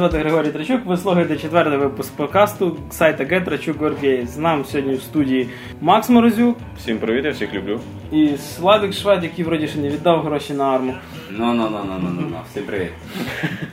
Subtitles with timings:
[0.00, 0.86] Звати Григорій Трачук.
[0.86, 4.26] Ви слухаєте четвертий випуск подкасту сайта GetRachuk.org.ua.
[4.26, 5.48] З нами сьогодні в студії
[5.80, 7.80] Макс Морозюк Всім привіт, я всіх люблю.
[8.12, 10.94] і Славик Швед, який вроді ще не віддав гроші на арму.
[11.30, 12.90] Ну, ну, ну, ну, ну, ну, ну, всім привіт.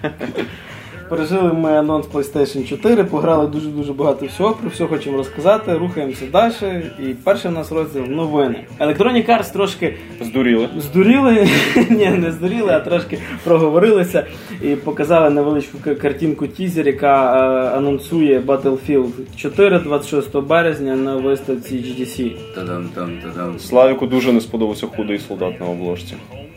[1.09, 6.53] Пережили ми анонс PlayStation 4, пограли дуже-дуже багато всього, про все хочемо розказати, рухаємося далі.
[6.99, 8.63] І перший у нас розділ новини.
[8.79, 10.69] Electronic Arts трошки Здуріли.
[10.79, 11.47] здуріли,
[11.89, 14.25] ні, не здуріли, а трошки проговорилися
[14.63, 17.35] і показали невеличку картинку тізер, яка
[17.73, 22.31] е, анонсує Battlefield 4 26 березня на виставці GDC.
[22.55, 23.59] Та-дам, там, та-дам.
[23.59, 26.13] Славіку дуже не сподобався худий солдат на обложці.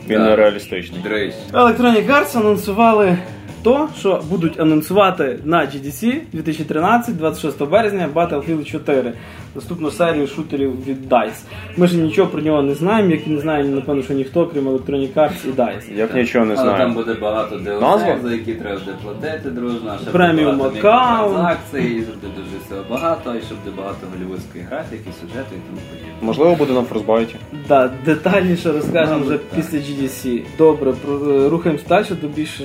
[0.08, 0.24] Він Да.
[0.24, 1.00] нереалістичний.
[1.02, 1.34] Дрейс.
[1.52, 3.18] Electronic Arts анонсували
[3.62, 9.12] то, що будуть анонсувати на GDC 2013, 26 березня Battlefield 4,
[9.54, 11.42] наступну серію шутерів від DICE.
[11.76, 14.68] Ми ж нічого про нього не знаємо, як і не знає, напевно, що ніхто, крім
[14.68, 15.96] Electronic Arts і DICE.
[15.98, 17.96] Як нічого не Але там буде багато Назва?
[17.98, 20.74] DLC, за які треба буде платити дружно, щоб Преміум аккаунт.
[20.74, 25.80] мікротранзакцій, щоб буде дуже всього багато, і щоб буде багато голівудської графіки, сюжету і тому
[25.90, 26.12] подібне.
[26.22, 27.36] Можливо, буде на форсбайті.
[27.68, 29.56] Да, детальніше розкажемо вже так.
[29.56, 30.42] після GDC.
[30.58, 32.60] Добре, про- е, рухаємось далі до більш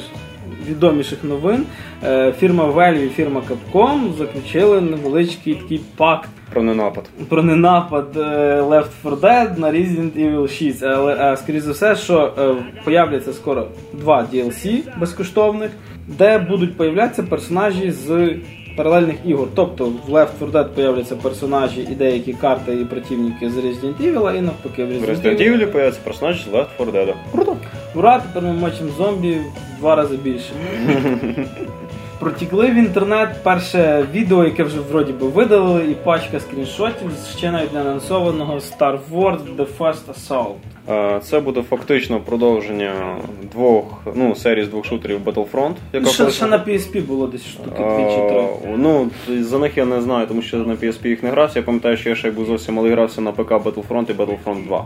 [0.69, 1.65] відоміших новин.
[2.03, 7.03] Е, Фірма Valve і фірма Capcom заключили невеличкий такий пакт Про ненапад.
[7.29, 8.19] про ненапад е,
[8.61, 10.83] Left 4 Dead на Resident Evil 6.
[10.83, 12.33] Але е, скоріше за все, що
[12.83, 15.71] появляться скоро два DLC безкоштовних,
[16.07, 18.29] де будуть появлятися персонажі з
[18.77, 19.47] паралельних ігор.
[19.55, 24.37] Тобто в Left 4 Dead появляться персонажі і деякі карти і противники з Resident Evil,
[24.37, 25.57] і навпаки в В Resident Resident Evil.
[25.59, 27.13] Evil появиться персонаж з Left 4 Dead.
[27.31, 27.57] Круто.
[27.95, 29.37] Ура, тепер ми мочимо зомбі
[29.79, 30.51] два рази більше.
[32.19, 37.51] Протікли в інтернет перше відео, яке вже вроді би видалили, і пачка скріншотів з ще
[37.51, 40.53] навіть не анонсованого Star Wars The First Assault.
[40.89, 42.93] Е, Це буде фактично продовження
[43.51, 47.69] двох, ну, серії з двох шутерів Battlefront, яка Ще, ще на PSP було десь штуки
[47.77, 48.47] дві чи Е, три.
[48.77, 49.09] Ну,
[49.41, 51.59] за них я не знаю, тому що на PSP їх не грався.
[51.59, 54.85] Я пам'ятаю, що я ще був зовсім малий грався на ПК Battlefront і Battlefront 2.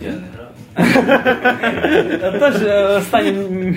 [0.00, 0.45] Я не грав.
[2.40, 3.32] Тож е, останнє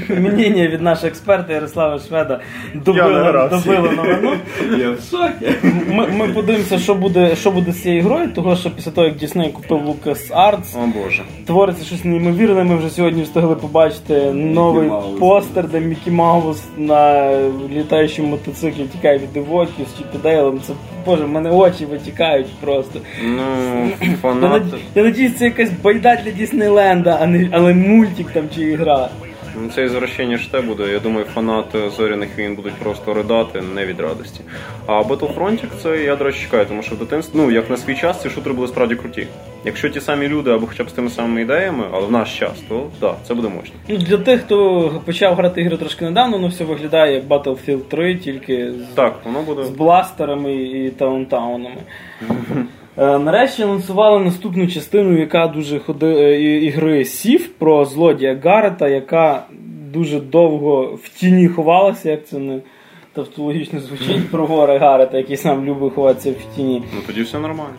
[0.09, 2.39] мнення від нашого експерта Ярослава Шведа
[2.73, 4.33] добило, новину.
[4.77, 5.55] Я в шокі.
[5.89, 9.51] Ми, подивимося, що буде, що буде з цією грою, того що після того, як Disney
[9.51, 9.81] купив
[10.75, 11.23] О боже.
[11.45, 12.63] твориться щось неймовірне.
[12.63, 17.31] Ми вже сьогодні встигли побачити новий постер, де Мікі Маус на
[17.71, 20.61] літаючому мотоциклі тікає від девоків з Чіпі Дейлом.
[20.67, 20.73] Це
[21.05, 22.99] боже, в мене очі витікають просто.
[23.23, 23.43] Ну,
[24.21, 24.63] фанат.
[24.95, 29.09] я надіюсь, це якась байда для Діснейленда, а не але мультик там чи ігра.
[29.61, 30.91] Ну, Це ізвращення ж те буде.
[30.91, 34.41] Я думаю, фанати зоряних війн будуть просто ридати не від радості.
[34.85, 37.95] А Battlefront це я, до речі, чекаю, тому що в дитинстві, ну як на свій
[37.95, 39.27] час, ці шутери були справді круті.
[39.65, 42.53] Якщо ті самі люди або хоча б з тими самими ідеями, але в наш час,
[42.69, 43.75] то да, це буде мощно.
[43.87, 48.15] Ну, для тих, хто почав грати ігри трошки недавно, воно все виглядає як Battlefield 3,
[48.15, 49.63] тільки з Так, воно буде.
[49.63, 51.77] з бластерами і таунтаунами.
[52.99, 59.43] Е, Нарешті анонсували наступну частину, яка дуже ходи е, ігри Сів про злодія Гарета, яка
[59.93, 62.59] дуже довго в тіні ховалася, як це не
[63.13, 66.83] тавтологічно звучить про гори Гарета, який сам любить ховатися в тіні.
[66.95, 67.75] Ну тоді все нормально.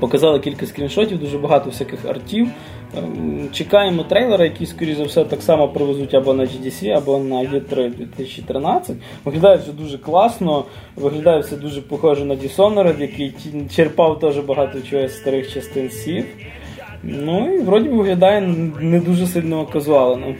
[0.00, 2.48] Показали кілька скріншотів, дуже багато всяких артів.
[2.96, 7.36] Ем, Чекаємо трейлера, який, скоріш за все, так само привезуть або на GDC, або на
[7.36, 8.96] E3 2013.
[9.24, 10.64] Виглядає все дуже класно,
[10.96, 13.34] виглядає все дуже похоже на Dishonored, який
[13.74, 16.26] черпав теж багато чого з старих частин Сів.
[17.06, 18.40] Ну і вроді виглядає
[18.80, 20.34] не дуже сильно казуалено.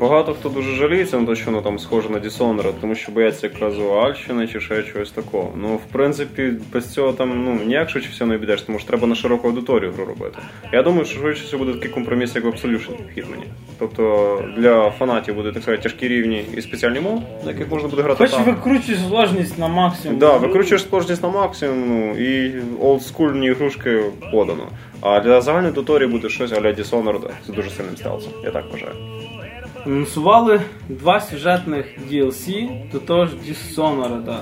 [0.00, 3.48] Багато хто дуже жаліється на те, що воно там схоже на Dishonored, тому що бояться
[3.48, 5.52] казуальщини чи ще чогось такого.
[5.56, 9.06] Ну, в принципі, без цього там ну ніяк швидше все не обійдеш, тому що треба
[9.06, 10.38] на широку аудиторію гру робити.
[10.72, 13.42] Я думаю, що швидше все буде такий компроміс, як в Absolution в Hitman.
[13.78, 18.02] Тобто для фанатів буде так сказати тяжкі рівні і спеціальні мод, на яких можна буде
[18.02, 18.46] грати Хоч так.
[18.46, 20.18] викручуй сложність на максимум.
[20.18, 24.00] Да, викручуєш сложність на максимум, ну і олдскульні ігрушки
[24.32, 24.64] подано.
[25.00, 28.32] А для загальної аудиторії буде щось аля Dishonored з дуже сильним стелсом.
[28.44, 28.92] Я так вважаю.
[29.86, 34.36] Анонсували два сюжетних DLC до того ж Dishonored,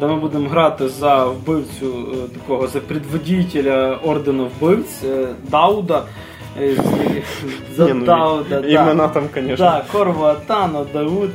[0.00, 6.02] де ми будемо грати за вбивцю е, такого за предводителя ордену вбивць е, Дауда.
[6.60, 6.76] Е,
[7.76, 8.58] За ну, Дауда.
[8.58, 9.56] Імена там, звісно.
[9.56, 11.30] Да, Корво Атано, Дауд,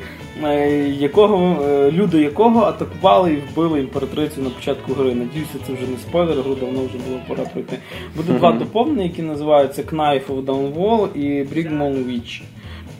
[0.99, 5.15] якого, е, люди якого атакували і вбили імператрицю на початку гри.
[5.15, 7.77] Надіюся, це вже не спойлер, гру давно вже було пора пройти.
[8.15, 12.41] Буде два доповнення, які називаються Knife of Downwall і Brigmon Witch.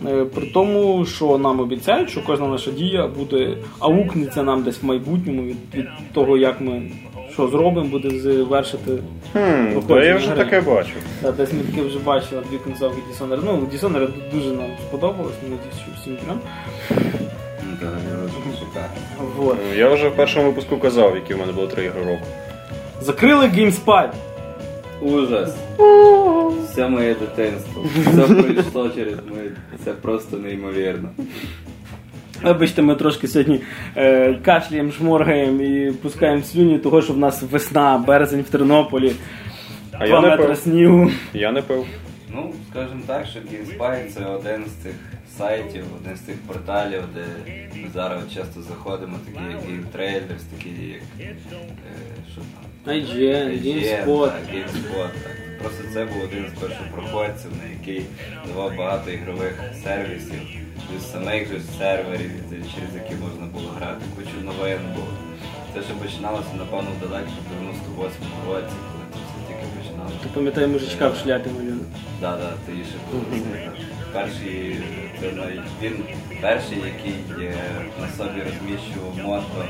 [0.08, 4.86] Е, При тому, що нам обіцяють, що кожна наша дія буде аукнеться нам десь в
[4.86, 6.82] майбутньому від, від того, як ми
[7.34, 8.92] що зробимо, буде завершити.
[9.34, 10.44] Хм, я вже гри.
[10.44, 10.94] таке бачу.
[11.22, 13.40] Та, десь ми таке вже бачили дві концовки Dishonored.
[13.46, 16.18] Ну, Dishonored дуже нам сподобалось, надіюсь, що всім
[18.22, 18.98] Голлівуду шикарна.
[19.38, 19.58] Вот.
[19.76, 22.26] Я вже в першому випуску казав, які в мене було три ігри року.
[23.02, 24.10] Закрили GameSpy.
[25.02, 25.56] Ужас.
[26.72, 27.84] Все моє дитинство.
[28.12, 29.52] Все пройшло через моє.
[29.86, 31.10] Це просто неймовірно.
[32.54, 33.62] Вибачте, ми трошки сьогодні
[33.98, 39.14] е, кашляємо, шморгаємо і пускаємо слюні, того що в нас весна, березень в Тернополі,
[39.92, 40.58] А два я не пив.
[40.58, 41.12] снігу.
[41.34, 41.86] Я не пив.
[42.36, 44.94] Ну, скажімо так, що GameSpy це один з тих
[45.38, 47.22] сайтів, один з тих порталів, де
[47.82, 50.70] ми зараз часто заходимо, такі як GameTrailers, такі
[51.20, 51.36] як е,
[52.32, 52.94] що там.
[52.94, 54.26] IGN, GameSpot.
[54.28, 55.36] Так, GameSpot, так.
[55.62, 58.06] Просто це був один з першопроходців, на який
[58.48, 60.40] давав багато ігрових сервісів,
[60.94, 65.08] плюс самих же серверів, через які можна було грати, кучу новин було.
[65.74, 70.16] Це ще починалося, напевно, в далекому 98-му році, коли це все тільки починалося.
[70.24, 71.88] Ти пам'ятаю мужичка в шляпі малюнок.
[72.22, 73.24] Да, да, ти ще був.
[74.14, 74.82] Перший,
[75.22, 76.04] це най- він
[76.42, 77.56] перший, який е,
[78.02, 79.66] на собі розміщував мото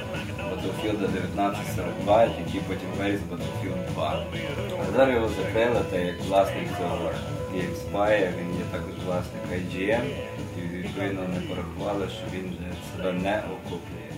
[0.50, 4.26] Battlefield 1942, який потім виріс в Battlefield 2.
[4.90, 7.12] А зараз його закрили, та як власник цього
[7.56, 10.04] GameSpy, він є також власник IGN,
[10.98, 11.02] і
[11.34, 14.10] не порахували, що він вже себе не окуплює.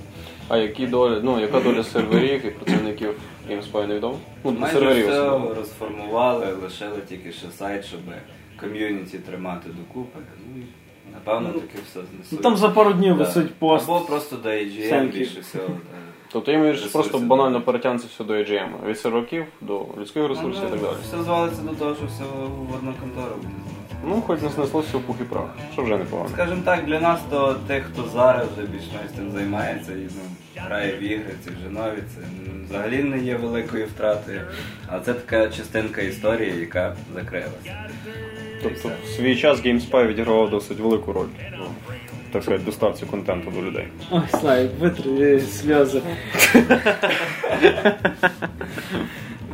[0.47, 3.09] А які долі, ну, яка доля серверів і працівників
[3.49, 4.17] GameSpy невідомо?
[4.43, 5.53] Ну, Майже серверів все особливо.
[5.53, 7.99] розформували, лишили тільки ще сайт, щоб
[8.59, 10.19] ком'юніті тримати докупи.
[10.55, 10.65] Ну, і,
[11.13, 12.31] напевно, таки все знесуть.
[12.31, 13.23] Ну там за пару днів Да.
[13.23, 13.89] висить пост.
[13.89, 15.17] Або просто до AGM Семки.
[15.19, 15.67] більше всього.
[15.67, 15.97] да.
[16.31, 17.25] Тобто їм Ресурси, просто да.
[17.25, 18.69] банально перетягнеться все до AGM.
[18.87, 20.93] Від серверів до людських ресурсів і так далі.
[21.03, 23.49] Все звалиться до того, що все в одну контору буде.
[24.03, 26.29] Ну, хоч не снеслося в пух і прах, що вже непогано.
[26.29, 30.21] Скажімо так, для нас, то тих, хто зараз вже більш-менш цим займається і ну,
[30.55, 32.21] грає в ігри, ці вже нові, це
[32.69, 34.41] взагалі не є великою втратою.
[34.87, 37.85] А це така частинка історії, яка закрилася.
[38.63, 41.27] Тобто в свій час GameSpy відігравав досить велику роль.
[41.57, 41.65] Ну,
[42.31, 43.87] так сказати, доставці контенту до людей.
[44.11, 46.01] Ой, Славік, витри сльози.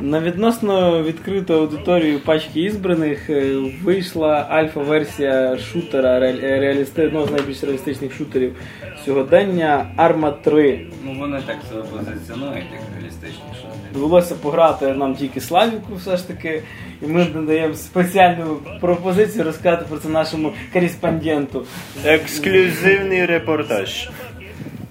[0.02, 7.06] На відносно відкриту аудиторію пачки ізбраних е, вийшла альфа-версія шутера реалісти...
[7.06, 8.56] одного з найбільш реалістичних шутерів
[9.04, 10.86] сьогодення Arma 3.
[11.04, 13.92] Ну вони так себе позиціонують, як реалістичні шутери.
[13.92, 16.62] Довелося пограти нам тільки Славіку, все ж таки,
[17.02, 21.66] і ми надаємо спеціальну пропозицію розказати про це нашому кореспонденту.
[22.04, 24.08] Ексклюзивний репортаж.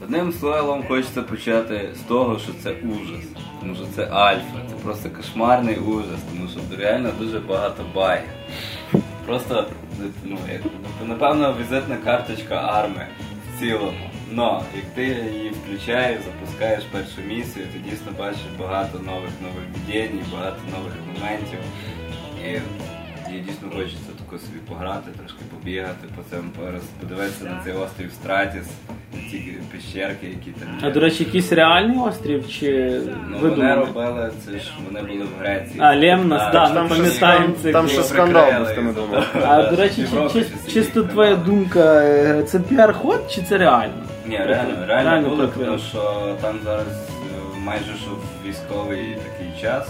[0.04, 3.51] Одним словом, хочеться почати з того, що це ужас.
[3.62, 8.30] Тому що це альфа, це просто кошмарний ужас, тому що реально дуже багато багів.
[9.26, 9.68] Просто,
[10.24, 10.62] ну, як,
[11.06, 13.08] напевно, візитна карточка арми
[13.56, 14.10] в цілому.
[14.32, 15.04] Но як ти
[15.34, 21.60] її включаєш, запускаєш першу місію, ти дійсно бачиш багато нових нововведень, багато нових моментів.
[22.46, 22.50] І,
[23.36, 28.12] і дійсно хочеться тако собі пограти, трошки побігати по цьому, пораз- подивитися на цей острів
[28.12, 28.68] Стратіс,
[29.32, 30.70] ці пещерки, які там.
[30.82, 32.92] А до речі, якийсь реальний острів чи
[33.30, 33.76] Ну, вони видуманий?
[33.86, 35.76] робили, це ж вони були в Греції.
[35.80, 38.94] А, Лемнос, Так, да, там ми ще пам'ятаємо скан- цих там ще скандал з тими
[39.16, 39.36] їх.
[39.46, 43.94] А до речі, чи, чи- чи чисто твоя думка, е, це піар-ход чи це реально?
[44.28, 48.12] Ні, реально, реально, Реально було, тому що там зараз е, майже що
[48.50, 49.90] військовий такий час.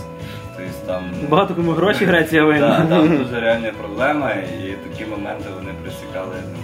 [0.57, 2.85] Тобто там Багато кому гроші Греція Да, винна.
[2.89, 6.57] там дуже реальна проблема, і такі моменти вони присікали ну,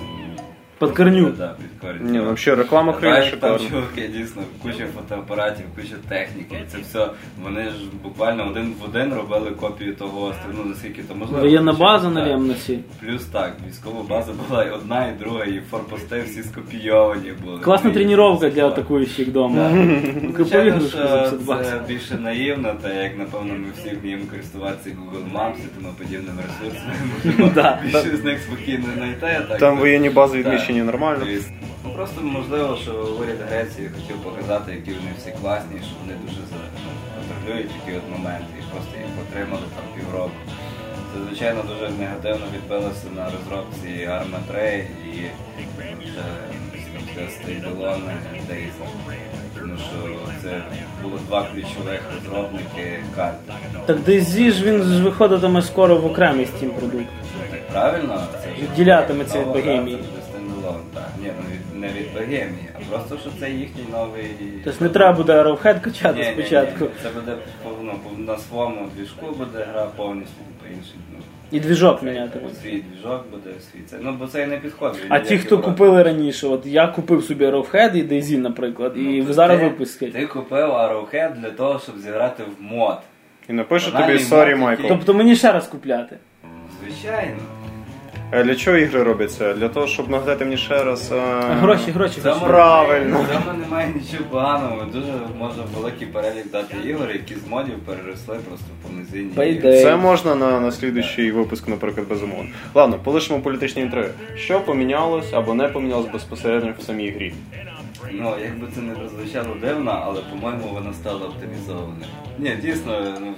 [0.88, 1.30] Під корню.
[1.38, 2.12] Да, під корню.
[2.12, 6.63] Ні, взагалі реклама Бачиш, країни там чуваки, дійсно, куча фотоапаратів, куча техніки.
[6.67, 7.10] Це все,
[7.43, 11.41] вони ж буквально один в один робили копію того острова, ну наскільки то можливо.
[11.41, 12.77] Воєнна база на так.
[13.00, 17.60] Плюс так, військова база була і одна, і друга, і форпости всі скопійовані були.
[17.60, 19.69] Класна тренування для атакуючих вдома.
[19.69, 25.57] Ну, Звичайно, що це більше наївно, та як напевно ми всі вміємо користуватися Google Maps
[25.57, 27.77] і тому подібними ресурсами.
[27.84, 29.57] Більше з них спокійно знайти.
[29.60, 31.25] Там воєнні бази відміщені нормально.
[31.88, 32.91] Ну просто можливо, що
[33.22, 38.03] уряд Греції хотів показати, які вони всі класні, що вони дуже ну, контролюють такі от
[38.12, 40.39] моменти і просто їх отримали там півроку.
[41.13, 45.17] Це звичайно дуже негативно відбилося на розробці Arma 3 і
[47.17, 48.13] вже стейдалони
[48.48, 48.86] Дейза.
[49.60, 50.62] Тому що це
[51.03, 53.53] було два ключових розробники карти.
[53.86, 57.10] Так DayZ ж він ж виходитиме скоро в окремий Steam продукт.
[57.72, 58.27] Правильно?
[58.44, 59.98] Це ж від Богемії.
[60.15, 61.10] Це стендалон, так.
[61.22, 64.31] Ні, ну не від Богемії, а просто що це їхній новий.
[64.63, 66.86] Тобто не треба буде Arrowhead качати Ні, ні, ні, спочатку.
[67.03, 70.96] Це буде по- ну, на своєму двіжку буде гра повністю по іншій.
[71.13, 71.19] Ну,
[71.51, 72.39] І двіжок міняти.
[72.62, 73.98] свій двіжок буде, свій це.
[74.01, 75.01] Ну, бо це і не підходить.
[75.10, 79.25] А ті, хто купили раніше, от я купив собі Arrowhead і DayZ, наприклад, і Ну,
[79.25, 80.07] то зараз ти- випуски.
[80.07, 82.98] Ти купив Arrowhead для того, щоб зіграти в мод.
[83.50, 84.88] І Банальний тобі сорі, Майкл.
[84.88, 86.17] Тобто мені ще раз купляти.
[86.84, 87.38] Звичайно.
[88.31, 89.53] Е, Для чого ігри робляться?
[89.53, 91.12] Для того, щоб нагадати мені ще раз.
[91.12, 92.39] е, Гроші, гроші, гроші.
[92.46, 93.22] Правильно.
[93.22, 94.86] В цьому немає нічого поганого.
[94.93, 99.29] Дуже можна великий перелік дати ігор, які з модів переросли просто в повноцінні.
[99.36, 99.81] По ігри.
[99.81, 102.50] Це можна на, на слідуючий випуск, наприклад, безумовно.
[102.74, 104.10] Ладно, полишимо політичні інтриги.
[104.36, 107.34] Що помінялось або не помінялось безпосередньо в самій грі?
[108.12, 112.05] Ну, якби це не прозвучало дивно, але по-моєму воно стало оптимізоване.
[112.39, 113.34] Ні, дійсно, ну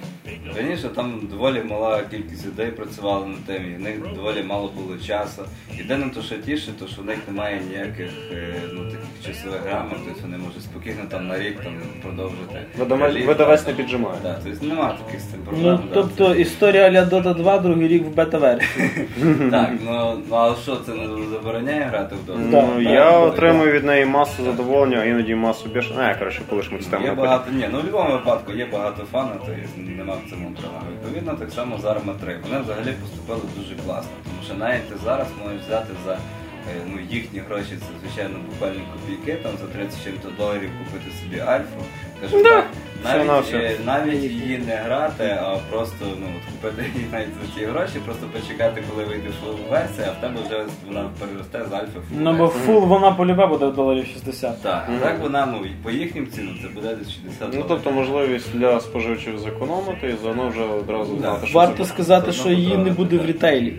[0.58, 4.98] раніше там доволі мала кількість людей працювала над тим, і в них доволі мало було
[5.08, 5.42] часу.
[5.78, 9.98] Єдине, то що тіше, то що в них немає ніяких е, ну, таких часових грамот,
[10.06, 12.62] тобто вони можуть спокійно там на рік там продовжити.
[12.78, 14.16] Видавець, видавець не піджимає.
[14.24, 15.64] Так, тобто немає таких з цим проблем.
[15.66, 18.90] Ну, да, тобто історія Аля Dota 2, другий рік в бета-версії.
[19.52, 22.38] Так, ну, ну але що це не забороняє грати в Dota?
[22.52, 25.94] Ну, я отримую від неї масу задоволення, а іноді масу більше.
[25.94, 27.04] Не, коротше, полишимо цю тему.
[27.04, 27.30] Є на потім.
[27.30, 29.68] багато, ні, ну в будь-якому випадку є багато фану, то є-
[29.98, 30.86] нема в цьому проблеми.
[30.94, 32.40] Відповідно, так само з Arma 3.
[32.44, 36.20] Вони взагалі поступили дуже класно, тому що навіть ти зараз можеш взяти за е,
[36.88, 41.84] ну, їхні гроші, це звичайно буквально копійки, там за 30 чим-то доларів купити собі альфу.
[42.22, 42.66] Кажу, так,
[43.04, 47.66] навіть, е, навіть її не грати, а просто ну, от купити її навіть за ці
[47.66, 52.00] гроші, просто почекати, коли вийде full версія, а в тебе вже вона переросте з альфи
[52.00, 54.62] в Ну бо full вона полюбе буде доларів 60.
[54.62, 57.66] Так, а так вона ну, і по їхнім цінам це буде десь 60 Ну, доларів.
[57.68, 61.20] тобто можливість для споживачів зекономити і заодно вже одразу Да.
[61.22, 61.90] знати, що Варто це.
[61.90, 63.74] сказати, Це що її не буде в рітейлі.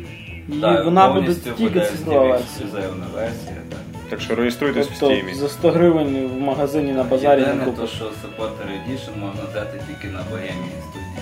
[0.48, 2.38] Її- Так, Вона буде повністю тільки буде цифрова версія.
[2.46, 3.56] ексклюзивна версія.
[3.70, 3.78] Так.
[4.10, 5.34] Так що реєструйтесь в Тобто стімі.
[5.34, 9.80] за 100 гривень в магазині на базарі не Єдине, то, що Supporter Edition можна взяти
[9.88, 11.16] тільки на Bohemian студії,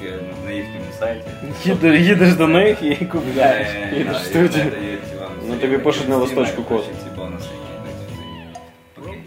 [0.00, 0.14] тільки
[0.46, 1.28] на їхньому сайті.
[1.64, 3.68] Їдеш, їдеш до них і купляєш.
[3.68, 4.64] Е, їдеш в студію.
[5.20, 6.84] вам Ну, тобі пишуть на листочку код.
[7.04, 7.46] ці бонуси,
[8.96, 9.22] в.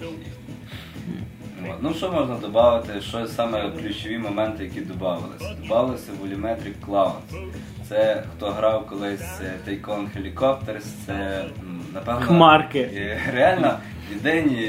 [1.82, 3.02] Ну що можна додати?
[3.02, 5.56] Що саме ключові моменти, які додавалися?
[5.62, 7.12] Додавалися Volumetric Clouds.
[7.90, 11.46] Це хто грав колись е, Tycoon Helicopters, це
[11.94, 12.80] напевно Хмарки.
[12.80, 13.74] е, реально
[14.14, 14.62] єдині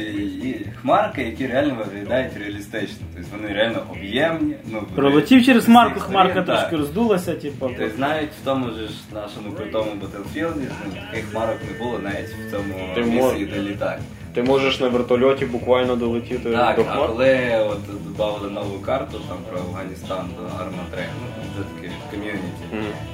[0.45, 3.07] і хмарки, які реально виглядають реалістично.
[3.15, 4.55] Тобто вони реально об'ємні.
[4.67, 6.45] Ну, Пролетів через хмарку, хмарка так.
[6.47, 7.71] трошки роздулася, типу.
[7.79, 8.77] Тобто навіть в тому ж
[9.15, 10.53] нашому крутому Battlefield
[10.87, 13.99] ну, таких хмарок не було навіть в цьому Ти мож- де літак.
[14.35, 17.07] Ти можеш на вертольоті буквально долетіти Так, до а хмар.
[17.09, 22.56] коли от додали нову карту там про Афганістан до Арма 3, ну вже таке ком'юніті.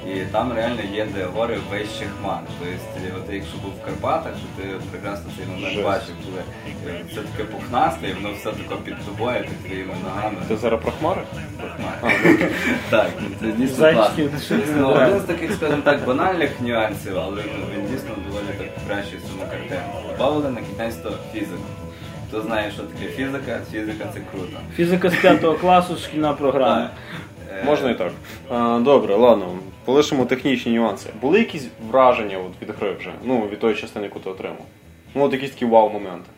[0.07, 2.39] І там реально є де гори вище хмар.
[2.59, 6.41] Тобто, от якщо був в Карпатах, то ти прекрасно цей момент бачив, коли
[6.95, 10.37] е, все таке пухнасте, і воно все таке під тобою, під твоїми ногами.
[10.47, 11.21] Ти зараз про хмари?
[11.61, 11.97] Пахмар.
[12.01, 12.37] А, ну.
[12.89, 14.23] Так, ну, це дійсно класно.
[14.77, 17.41] Ну, один з таких, скажімо так, банальних нюансів, але
[17.75, 19.81] він дійсно доволі так покращує саму картину.
[20.11, 20.95] Добавили на кінець
[21.33, 21.63] фізику.
[22.29, 24.57] Хто знає, що таке фізика, фізика це круто.
[24.75, 26.89] Фізика з 5 класу, шкільна програма.
[27.61, 28.11] Е, Можна і так.
[28.83, 29.57] Добре, ладно.
[29.85, 31.09] Полишимо технічні нюанси.
[31.21, 33.11] Були якісь враження от від гри вже?
[33.23, 34.65] Ну, від тої частини, яку ти отримав?
[35.15, 36.29] Ну, от якісь такі вау-моменти.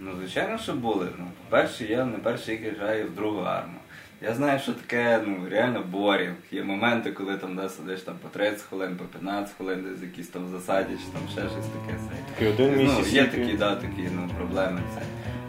[0.00, 1.06] Ну, звичайно, що були.
[1.18, 3.74] Ну, по-перше, я не перший який граю в другу арму.
[4.22, 6.34] Я знаю, що таке ну, реально борінг.
[6.52, 10.28] Є моменти, коли там де сидиш там по 30 хвилин, по 15 хвилин, десь якісь
[10.28, 11.98] там засаді, чи там ще щось таке.
[11.98, 12.32] це.
[12.34, 13.12] Такий один Ну, місяць.
[13.12, 14.80] є такі, да, такі ну, проблеми.
[14.94, 15.00] Це.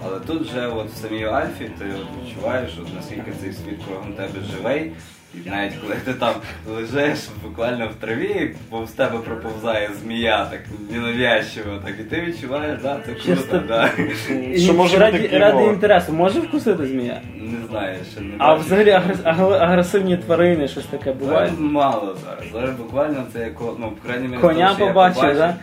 [0.06, 4.14] Але тут вже от в самій Альфі ти от відчуваєш, от, наскільки цей світ кругом
[4.14, 4.92] тебе живий.
[5.36, 6.34] І навіть коли ти там
[6.70, 10.60] лежиш буквально в траві, бо з тебе проповзає змія, так
[10.90, 13.90] ненавязчиво, так і ти відчуваєш, да, це круто, да.
[14.54, 17.22] І Що може раді, бути ради інтересу, може вкусити змія?
[17.42, 18.66] Не знаю, ще не А бачив.
[18.66, 21.38] взагалі агрес- агр- агресивні тварини, щось таке буває.
[21.48, 22.52] Зараз мало зараз.
[22.54, 25.56] Зараз буквально це як, ну, по крайній мірі, Коня того, що я побачив, да?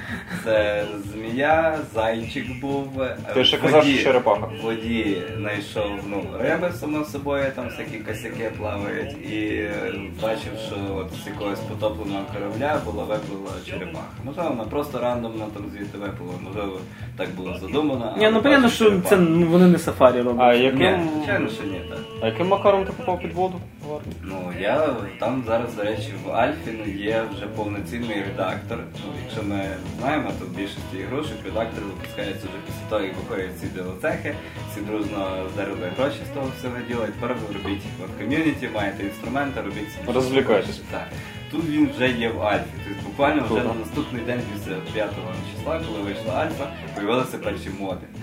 [0.45, 3.03] Це змія, зайчик був.
[3.03, 4.47] е, Ти ще в казав, воді- що черепаха.
[4.47, 9.13] В воді знайшов ну, риби, само собою, там всякі косяки плавають.
[9.33, 14.07] І е, бачив, що от з якогось потопленого корабля була виплила черепаха.
[14.25, 16.79] Можливо, вона просто рандомно там звідти виплила, можливо,
[17.17, 18.15] так було задумано.
[18.19, 19.09] Ні, ну понятно, що черепах.
[19.09, 20.47] це ну, вони не сафарі роблять.
[20.47, 21.99] А яким, Ні, звичайно, що ні, так.
[22.23, 23.55] а яким макаром ти попав під воду?
[23.89, 24.01] В?
[24.23, 28.79] Ну я там зараз, до речі, в Альфі ну, є вже повноцінний редактор.
[28.79, 29.67] Ну, якщо ми
[30.01, 34.35] знаємо, то в більшості ігрушок редактор запускається вже після того, як виходять ці DLC-хи,
[34.71, 37.83] всі дружно заробили гроші з того всього діла, і тепер ви робіть
[38.17, 40.15] в ком'юніті, маєте інструменти, робіть.
[40.15, 40.81] Розвлікайтесь.
[40.91, 41.09] Так.
[41.51, 42.65] Тут він вже є в Альфі.
[42.85, 45.11] Тобто буквально вже на наступний день після 5
[45.55, 48.07] числа, коли вийшла Альфа, появилися перші моди.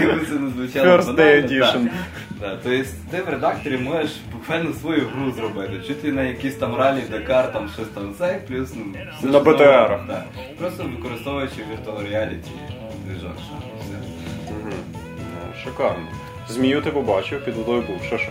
[0.00, 5.72] Якби це не звучало банально, тобто ти в редакторі можеш буквально свою гру зробити.
[5.86, 8.84] Чуть ли на якісь там ралі, Дакар, там щось там це, плюс ну,
[9.32, 9.40] На
[10.06, 10.24] да.
[10.58, 12.50] Просто використовуючи Virtual Reality
[13.06, 13.36] движок.
[14.50, 14.74] Ну,
[15.64, 16.06] шикарно.
[16.48, 18.02] Змію ти побачив, під водою був.
[18.06, 18.30] Що що?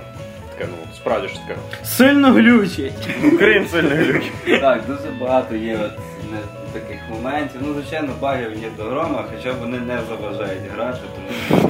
[0.58, 1.60] Таке, ну, справді що таке.
[1.86, 2.94] Сильно глючить.
[3.40, 4.32] Крім сильних глюків.
[4.62, 5.92] Так, дуже багато є от
[6.32, 7.62] не- таких моментів.
[7.64, 11.70] Ну, звичайно, багів є до грома, хоча вони не заважають грати, тому що.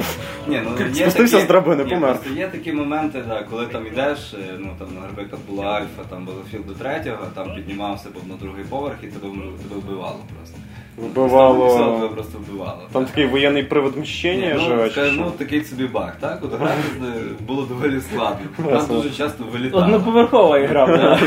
[0.50, 2.10] Ні, ну, є Спустився такі- з драбини, Ні, помер.
[2.14, 6.28] просто Є такі моменти, да, коли там йдеш, е, ну там, наприклад, була альфа, там
[6.28, 9.28] Battlefield до третього, там піднімався був на другий поверх і тебе,
[9.68, 10.58] тебе вбивало просто.
[11.02, 12.08] Вбивало.
[12.14, 12.78] просто вбивало.
[12.92, 16.38] Там такий воєнний привод мщення живе, ну, скажімо, ну, такий собі баг, так?
[16.42, 18.46] От грати з- було доволі складно.
[18.70, 19.82] Там дуже часто вилітало.
[19.84, 20.86] Одноповерхова ігра.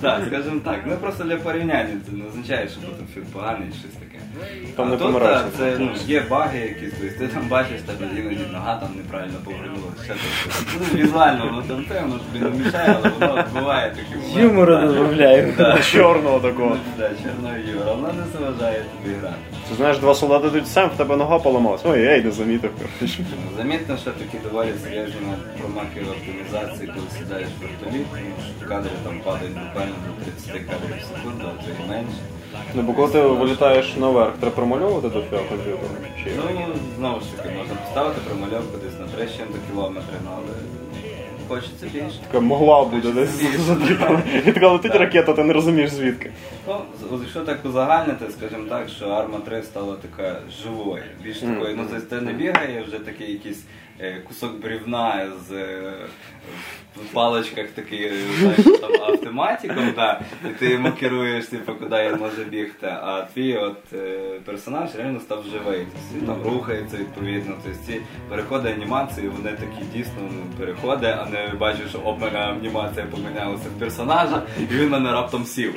[0.00, 0.78] Так, скажімо так.
[0.86, 4.07] Ну просто для порівняння це не означає, що Battlefield поганий чи щось таке.
[4.76, 8.06] Там а не тут так, це ну, є баги якісь, тобто ти там бачиш, тебе
[8.18, 10.14] іноді нога там неправильно повернулася.
[10.80, 14.40] Ну, візуально воно там те, воно тобі не мішає, але воно вбиває такі моменти.
[14.40, 15.54] Юмору додаю.
[15.58, 15.78] Да.
[15.82, 16.76] Чорного такого.
[16.98, 19.36] Да, чорного юмора, вона не заважає тобі грати.
[19.68, 21.80] Ти знаєш, два солдати йдуть сам, в тебе нога поламалась.
[21.84, 22.70] Ой, ей, не замітив.
[23.00, 23.08] Ну,
[23.56, 25.16] Замітно, що такі доволі серйозні
[25.58, 30.52] промахи в оптимізації, коли сідаєш в вертоліт, тому що кадри там падають буквально до 30
[30.52, 32.20] кадрів в секунду, а то і менше.
[32.74, 35.78] Ну, бо коли ти вилітаєш наверх, треба промальовувати до фіа комп'ютеру?
[36.24, 36.30] Чи?
[36.36, 40.54] Ну, знову ж таки, можна поставити промальовку десь на 3 з чим-то кілометри, ну, але
[41.48, 42.18] хочеться більше.
[42.26, 44.20] Така могла буде десь задвікала.
[44.46, 46.30] І така летить ракета, ти не розумієш звідки.
[46.68, 51.02] Ну, з- якщо так узагальнити, скажімо так, що Арма 3 стала така живою.
[51.24, 53.64] Більш такою, ну тобто це не бігає вже такий якийсь
[54.28, 55.92] кусок брівна з е,
[56.96, 58.12] в паличках такий, е,
[59.08, 64.18] автоматиком, да, і ти йому керуєш, типу, куди він може бігти, а твій от е,
[64.44, 65.86] персонаж реально став живий.
[65.92, 67.54] Тобто він там рухається відповідно.
[67.64, 72.38] Тобто ці переходи анімації, вони такі дійсно ну, переходи, а не бачиш, що оп, мене
[72.38, 75.74] анімація помінялася персонажа, і він мене раптом сів.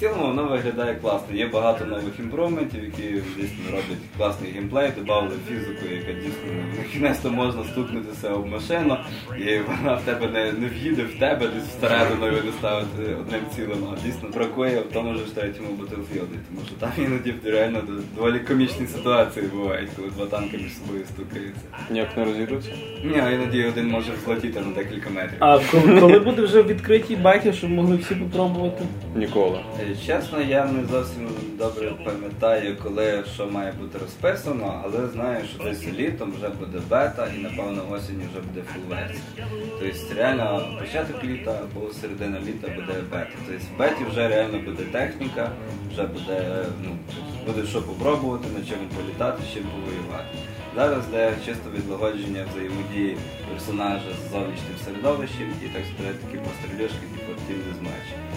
[0.00, 1.36] В цілому воно виглядає класно.
[1.36, 6.50] Є багато нових імпроментів, які дійсно роблять класний геймплей, додали фізику, яка дійсно
[6.92, 8.96] кінець можна стукнутися об машину,
[9.38, 13.40] і вона в тебе не, не в'їде в тебе десь всередину і не ставити одним
[13.56, 13.78] цілим.
[13.92, 17.82] А дійсно бракує в тому ж третьому Battlefield, тому що там іноді реально
[18.16, 21.62] доволі комічні ситуації бувають, коли два танки між собою стукаються.
[21.90, 22.70] Ніяк не розійдуться.
[23.04, 25.36] Ні, а іноді один може взлетіти на декілька метрів.
[25.40, 25.58] А
[26.00, 28.84] коли, буде вже відкриті байки, щоб могли всі попробувати?
[29.16, 29.60] Ніколи.
[29.96, 35.86] Чесно, я не зовсім добре пам'ятаю, коли що має бути розписано, але знаю, що десь
[35.86, 39.46] літом вже буде бета і напевно осінь вже буде фул-версія.
[39.80, 43.30] Тобто реально початок літа або середина літа буде бета.
[43.46, 45.50] Тобто в беті вже реально буде техніка,
[45.92, 46.96] вже буде, ну,
[47.46, 50.38] буде що попробувати, на чому політати, чим повоювати.
[50.74, 53.16] Зараз де чисто відлагодження взаємодії
[53.50, 57.06] персонажа з зовнішнім середовищем і так сказати такі пострілюшки,
[57.54, 57.90] типу Team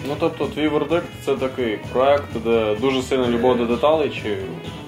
[0.08, 4.36] Ну тобто твій вердикт це такий проект, де дуже сильна любов до деталей, чи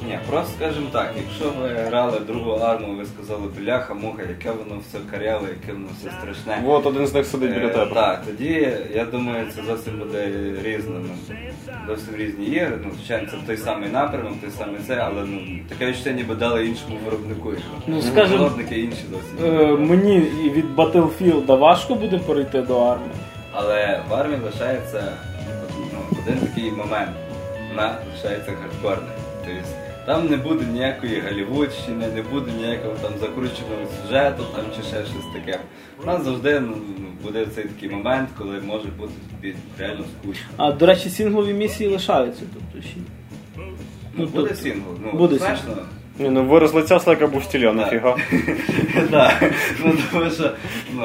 [0.09, 4.81] Ні, просто скажімо так, якщо ви грали другу арму, ви сказали, бляха, муха, яке воно
[4.89, 6.63] все каряве, яке воно все страшне.
[6.67, 7.95] от один з них сидить біля Е, тебе.
[7.95, 10.31] Так, тоді я думаю, це зовсім буде
[10.65, 10.95] різно.
[11.03, 11.37] Ну,
[11.87, 12.79] зовсім різні ігри.
[12.85, 16.67] Ну, звичайно, це той самий напрямок, той самий це, але ну таке відчуття ніби дали
[16.67, 17.53] іншому виробнику.
[17.87, 19.61] Ну, скажем, Виробники інші зовсім.
[19.61, 20.21] Е, мені
[20.55, 23.11] від Battlefield важко буде перейти до армії.
[23.59, 25.13] Але в армії лишається
[25.93, 27.11] ну, один такий момент.
[27.71, 29.13] Вона лишається хардкорною.
[29.45, 29.61] Тобто
[30.07, 35.33] там не буде ніякої голівудщини, не буде ніякого там закрученого сюжету там, чи ще щось
[35.35, 35.59] таке.
[36.03, 36.77] У нас завжди ну,
[37.23, 40.47] буде цей такий момент, коли може бути тобі реально скучно.
[40.57, 42.97] А до речі, сінглові місії лишаються, тобто ще.
[43.57, 43.63] Ну,
[44.15, 44.91] Ну, буде тобто- сингл.
[45.05, 45.61] Ну, буде знаєш,
[46.19, 46.25] сингл.
[46.25, 48.17] ну, Ні, ну вираз лиця слайка був стіля, нафіга.
[49.11, 49.53] Так,
[49.85, 50.51] ну тому що
[50.95, 51.03] ну,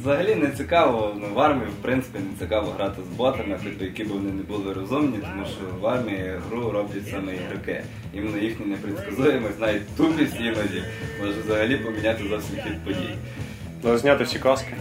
[0.00, 3.84] взагалі не цікаво, ну, в армії в принципі не цікаво грати з ботами, хоч би
[3.84, 7.82] які б вони не були розумні, тому що в армії гру роблять саме ігроки.
[8.14, 10.82] Іменно їхня непредсказуємость, навіть тупість іноді
[11.20, 13.14] може взагалі поміняти зовсім хід подій.
[13.98, 14.74] Зняти всі каски.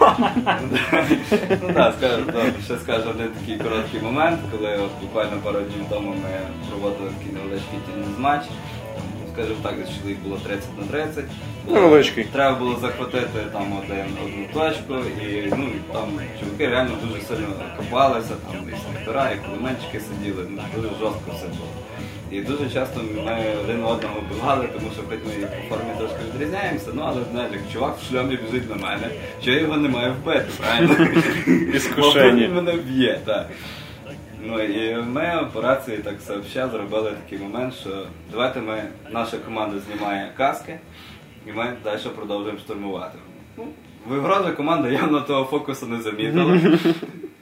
[0.00, 2.24] Ну так, скажу,
[2.64, 7.78] ще скажу один такий короткий момент, коли буквально пару днів тому ми проводили такий невеличкий
[7.86, 8.42] тінь-матч.
[9.32, 11.24] Скажімо так, десь чоловік було 30 на 30.
[11.68, 12.24] Невеличкий.
[12.24, 16.08] Треба було захватити там один, одну точку, і ну, там
[16.40, 21.46] чоловіки реально дуже сильно копалися, там десь снайпера, і кулеметчики сиділи, ну, дуже жорстко все
[21.46, 21.68] було.
[22.30, 26.90] І дуже часто ми один одного вбивали, тому що хоч ми по формі трошки відрізняємося,
[26.94, 29.10] ну але знаєш, як чувак в шльомі біжить на мене,
[29.42, 30.94] що я його не маю вбити, правильно?
[31.74, 32.46] Іскушення.
[32.46, 33.46] Він мене б'є, так.
[34.44, 40.32] Ну і ми операції так сообща зробили такий момент, що давайте ми, наша команда знімає
[40.36, 40.78] каски,
[41.46, 43.18] і ми далі продовжуємо штурмувати.
[43.56, 43.64] Ну,
[44.08, 46.60] вигроза команда явно того фокусу не замітила.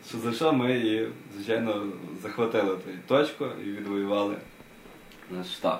[0.08, 1.82] Що за що ми і, звичайно,
[2.22, 4.34] захватили ту точку і відвоювали
[5.58, 5.78] штаб.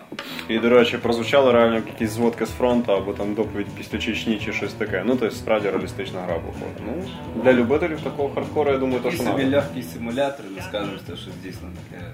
[0.49, 4.53] І, до речі, прозвучали реально якісь зводки з фронту або там доповідь після Чечні чи
[4.53, 5.03] щось таке.
[5.07, 6.83] Ну, тобто справді реалістична гра виходить.
[6.87, 9.57] Ну, для любителів такого хардкору, я думаю, то, що собі надо.
[9.57, 12.05] легкий симулятор, ми скажемо, що щось дійсно таке.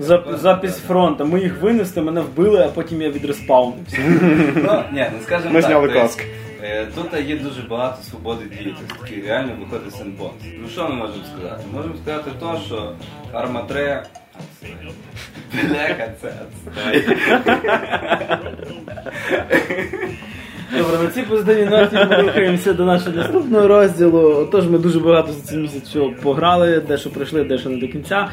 [0.00, 1.26] Зап- запись фронту.
[1.26, 3.98] Ми їх винесли, мене вбили, а потім я відреспаунився.
[4.56, 5.70] Ну, ні, ну скажімо Ми так.
[5.70, 6.24] зняли то есть, каск.
[6.62, 10.34] е, Тут є дуже багато свободи дії, тобто такий реально виходить сендбокс.
[10.62, 11.64] Ну що ми можемо сказати?
[11.74, 12.92] Можемо сказати то, що
[13.34, 14.02] Arma 3...
[15.52, 16.32] Бляха, це.
[20.78, 24.36] Добре, на цій позитивній ноті ми рухаємося до нашого наступного розділу.
[24.36, 28.28] Отож, ми дуже багато за цей місяць всього пограли, дещо пройшли, дещо не до кінця.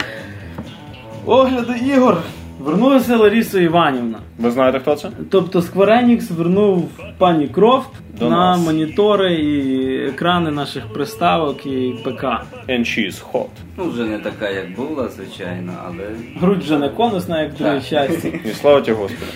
[1.26, 2.18] Огляди ігор.
[2.60, 4.18] Вернулася Ларіса Іванівна.
[4.40, 5.10] Ви знаєте, хто це?
[5.30, 7.90] Тобто Square Enix вернув пані Крофт
[8.20, 8.66] До на нас.
[8.66, 12.24] монітори і екрани наших приставок і ПК.
[12.70, 13.46] And she's hot.
[13.78, 16.04] Ну, вже не така, як була, звичайно, але
[16.40, 18.28] Грудь вже не конусна, як друге щастя.
[18.46, 19.32] І слава ті Господи.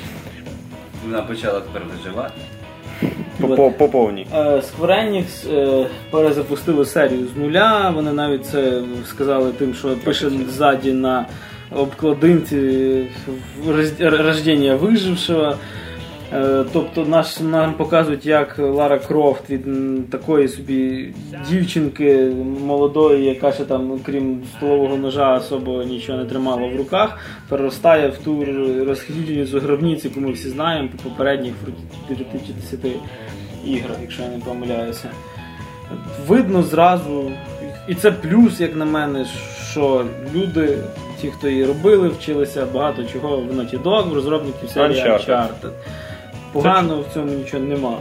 [1.05, 2.34] вона почала тепер виживати.
[3.41, 4.27] По, по, по повній.
[4.34, 7.89] Е, Square Enix е, перезапустили серію з нуля.
[7.95, 11.25] Вони навіть це сказали тим, що пише ззаді на
[11.75, 13.03] обкладинці
[13.99, 15.55] рождення вижившого.
[16.34, 19.65] Е, Тобто наш, нам показують, як Лара Крофт від
[20.10, 21.13] такої собі
[21.49, 22.31] дівчинки
[22.65, 27.17] молодої, яка ще там, крім столового ножа, особо нічого не тримала в руках,
[27.49, 28.45] переростає в ту
[28.88, 31.53] розхідницю гробниці, яку ми всі знаємо по попередніх
[32.07, 32.19] 5
[32.71, 32.79] 10
[33.65, 35.10] іграх, якщо я не помиляюся.
[36.27, 37.31] Видно зразу,
[37.88, 39.25] і це плюс, як на мене,
[39.71, 40.05] що
[40.36, 40.77] люди,
[41.21, 45.29] ті, хто її робили, вчилися багато чого в Naughty Dog, в розробників серії Uncharted.
[45.29, 45.71] Uncharted.
[46.51, 47.97] Погано в цьому нічого нема.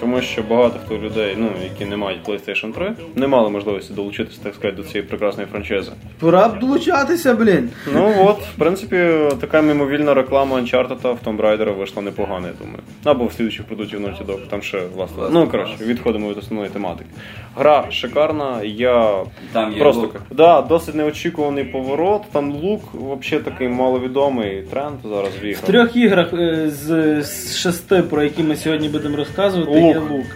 [0.00, 4.40] Тому що багато хто людей, ну, які не мають PlayStation 3, не мали можливості долучитися,
[4.42, 5.92] так сказати, до цієї прекрасної франчизи.
[6.20, 7.70] Пора б долучатися, блін.
[7.94, 8.96] Ну от, в принципі,
[9.40, 12.78] така мимовільна реклама Uncharted в Tomb Raider вийшла непогано, я думаю.
[13.04, 15.22] Або в слідуючих продуктів Naughty Dog, там ще власне.
[15.30, 17.10] Ну коротше, відходимо від основної тематики.
[17.56, 20.16] Гра шикарна, я Там є просто лук.
[20.30, 22.22] Да, досить неочікуваний поворот.
[22.32, 28.22] Там лук взагалі такий маловідомий тренд зараз в В трьох іграх е, з шести, про
[28.22, 30.10] які ми сьогодні будемо розказувати, Лук.
[30.10, 30.26] лук.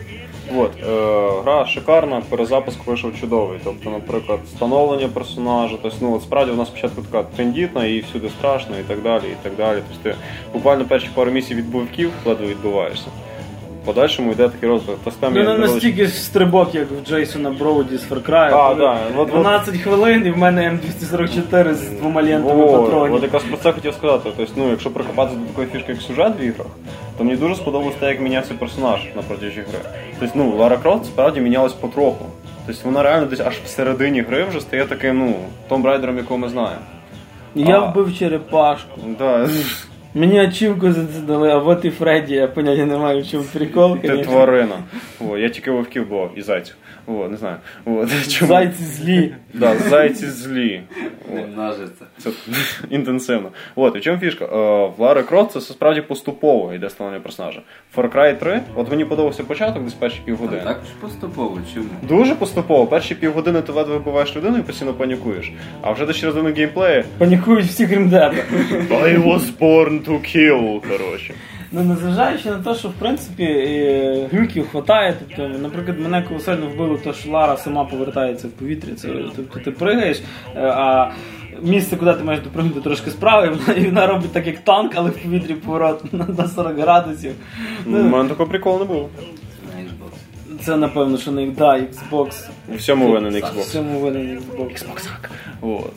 [0.57, 3.59] От, е, гра шикарна, перезапуск вийшов чудовий.
[3.65, 8.79] Тобто, наприклад, встановлення персонажа, тобто, ну, от справді вона спочатку така трендітна і всюди страшно,
[8.79, 9.23] і так далі.
[9.33, 9.79] і так далі.
[9.89, 13.07] Тобто, ти буквально перші пару місій від бойовиків ледве відбуваєшся.
[13.85, 14.99] Подальшому йде такий розвиток.
[15.05, 18.23] Тобто, там Ну є не невеличкий- настільки ж стрибок, як в Джейсона Броуді з Far
[18.31, 18.55] Cry.
[18.55, 23.15] А, коли да, от- 12 хвилин і в мене М244 з двома лентами Во, патронів.
[23.15, 24.31] От якраз про це хотів сказати.
[24.37, 26.67] Тобто, ну, якщо прикопатися до такої фішки, як сюжет в іграх,
[27.19, 29.79] то мені дуже сподобалось те, як мінявся персонаж на протязі гри.
[30.21, 32.27] Тобто, ну, Лара Крофт справді мінялась потроху.
[32.67, 35.35] Тобто вона реально десь аж всередині гри вже стає таким, ну,
[35.69, 36.81] Том Райдером, якого ми знаємо.
[37.55, 37.85] Я А.
[37.91, 39.01] вбив черепашку.
[39.19, 39.49] Да.
[40.15, 43.45] Мені ачівку за це дали, а от і Фредді, я поняття не маю, в чому
[43.53, 43.99] прикол.
[43.99, 44.33] Ти конечно.
[44.33, 44.77] тварина.
[45.29, 46.77] О, я тільки вовків бував і зайців.
[47.07, 47.57] О, не знаю.
[47.87, 48.49] О, чому?
[48.49, 49.35] Зайці злі.
[49.55, 50.83] Да, зайці злі.
[51.35, 52.05] Не множиться.
[52.19, 52.31] Це
[52.91, 53.49] інтенсивно.
[53.77, 54.47] От, і в чому фішка?
[54.87, 57.63] В Лари Крофт це справді поступово йде становлення персонажа.
[57.97, 60.63] Far Cry 3, от мені подобався початок, десь перші півгодини.
[60.65, 61.87] Так ж поступово, чому?
[62.03, 62.87] Дуже поступово.
[62.87, 65.53] Перші півгодини ти ледве вбиваєш людину і постійно панікуєш.
[65.83, 68.35] А вже десь через один геймплеї Панікують всі крім тебе.
[68.91, 71.35] I was born to kill, коротше.
[71.73, 76.97] Ну, незважаючи на те, що в принципі е, глюків хватає, тобто, наприклад, мене колосально вбило
[76.99, 78.95] те, що Лара сама повертається в повітря.
[78.97, 80.23] Це, тобто ти пригаєш,
[80.57, 81.11] е, а
[81.63, 84.93] місце, куди ти маєш допригнути трошки справа, і вона, і вона робить так, як танк,
[84.95, 87.33] але в повітрі поворот на, на 40 градусів.
[87.87, 89.09] У Ну, мене такого приколу не було.
[89.77, 90.65] На Xbox.
[90.65, 92.49] це напевно, що не да, Xbox.
[92.73, 93.63] У всьому винен Xbox.
[93.63, 94.69] цьому винен Xbox.
[94.73, 95.09] Xbox.
[95.61, 95.93] От.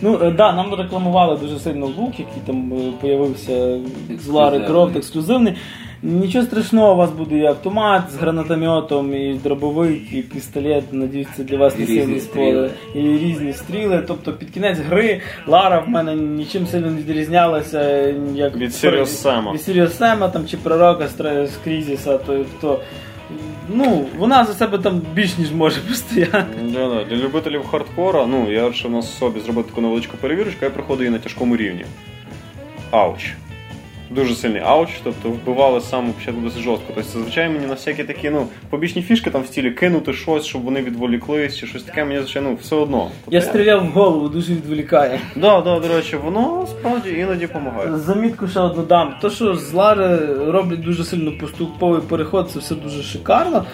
[0.00, 3.78] Ну е, да, нам рекламували дуже сильно лук, який там е, появився
[4.24, 4.60] з Лари.
[4.60, 5.54] Крофт ексклюзивний.
[6.02, 10.84] Нічого страшного, у вас буде і автомат з гранатометом, і дробовик, і пістолет.
[10.92, 12.70] Надіюсь, це для вас І не різні сильно стріли.
[12.94, 14.04] І різні стріли.
[14.06, 19.52] Тобто під кінець гри Лара в мене нічим сильно не відрізнялася як Від Serious Sam'a.
[19.52, 22.80] Від Serious Sam'a, там чи пророка з Крізіса, тобто.
[23.68, 26.44] Ну, вона за себе там більш ніж може постояти.
[26.62, 27.04] Да, да.
[27.04, 31.10] Для любителів хардкора, ну, я вирішив на собі зробити таку невеличку перевірочку, я приходив її
[31.12, 31.84] на тяжкому рівні.
[32.90, 33.32] Ауч.
[34.14, 36.92] Дуже сильний ауч, тобто вбивали з самого початку досить жорстко.
[36.94, 40.62] Тобто зазвичай мені на всякі такі, ну, побічні фішки там в стілі кинути щось, щоб
[40.62, 43.10] вони відволіклись, чи щось таке, мені звичайно, ну, все одно.
[43.24, 45.20] Тобто, Я стріляв в голову, дуже відволікає.
[45.36, 47.98] Да, да, до речі, воно справді іноді допомагає.
[47.98, 49.14] Замітку ще одну дам.
[49.22, 50.16] То, що з Лари
[50.50, 53.64] роблять дуже сильно поступовий переход, це все дуже шикарно.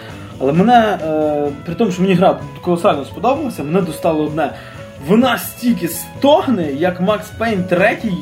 [0.40, 4.52] Але мене, е, при тому, що мені гра колосально сподобалася, мене достало одне.
[5.06, 8.12] Вона стільки стогне, як Макс Пейн третій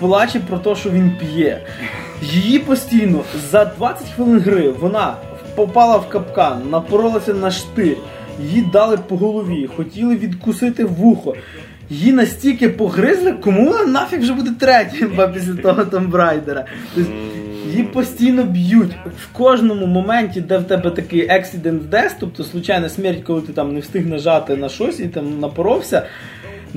[0.00, 1.60] плаче про те, що він п'є.
[2.22, 5.14] Її постійно за 20 хвилин гри вона
[5.54, 7.96] попала в капкан, напоролася на штир,
[8.40, 11.34] їй дали по голові, хотіли відкусити вухо.
[11.90, 16.64] Її настільки погризли, кому вона нафіг вже буде третім після того Томбрайдера.
[16.94, 17.12] Тобто,
[17.70, 18.92] її постійно б'ють.
[19.20, 23.74] В кожному моменті, де в тебе такий accident death, тобто случайна смерть, коли ти там
[23.74, 26.06] не встиг нажати на щось і там напоровся.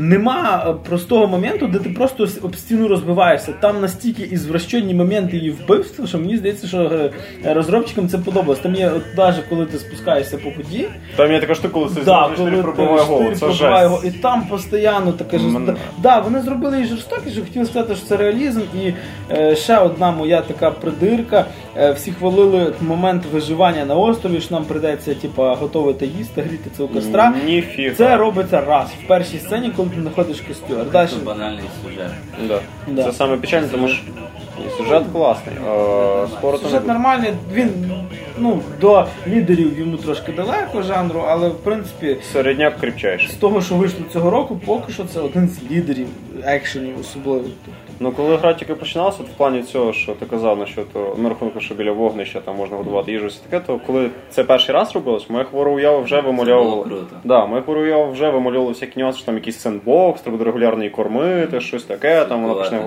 [0.01, 3.53] Нема е, простого моменту, де ти просто об стіну розбиваєшся.
[3.61, 7.11] Там настільки ізвращенні моменти її вбивства, що мені здається, що е,
[7.53, 8.59] розробникам це подобалось.
[8.59, 12.01] Там є, от навіть коли ти спускаєшся по воді, Там є така штука, коли це
[12.01, 13.31] Да, коли пробиває голову.
[13.35, 13.81] Це жесть.
[13.81, 15.79] його, і там постійно таке Мене- жорстоке.
[16.01, 18.61] Да, вони зробили і жорстокість, що хотіли сказати, що це реалізм.
[18.83, 18.93] І
[19.31, 21.45] е, ще одна моя така придирка.
[21.77, 26.83] Е, всі хвалили момент виживання на острові, що нам прийдеться типа, готувати їсти, гріти це
[26.83, 27.33] у костра.
[27.45, 27.95] Ніфіга.
[27.95, 30.77] Це робиться раз в першій сцені, коли ти знаходиш костюр.
[30.91, 32.11] Це банальний сюжет.
[32.47, 32.59] Да.
[32.87, 33.03] Да.
[33.03, 34.03] Це саме печальне, тому що
[34.77, 35.55] сюжет класний.
[36.27, 37.33] Спору там сюжет нормальний.
[37.53, 37.91] Він
[38.37, 42.17] ну до лідерів йому трошки далеко жанру, але в принципі.
[42.33, 43.29] середняк кріпчайший.
[43.29, 46.07] З того, що вийшло цього року, поки що це один з лідерів
[46.43, 47.43] екшенів особливо.
[47.99, 51.15] Ну коли гра тільки починалася, от в плані цього, що ти казав, на що то
[51.17, 54.75] на рахунку, що біля вогнища там можна годувати їжу все таке, то коли це перший
[54.75, 56.71] раз робилось, моя хвора уява вже вимальовувала.
[56.71, 57.15] було круто.
[57.23, 60.83] Да, моя хвора уява вже вимальовувала всякі нюанси, що там якийсь сендбокс, треба буде регулярно
[60.83, 62.81] її кормити, щось таке, там вона почне.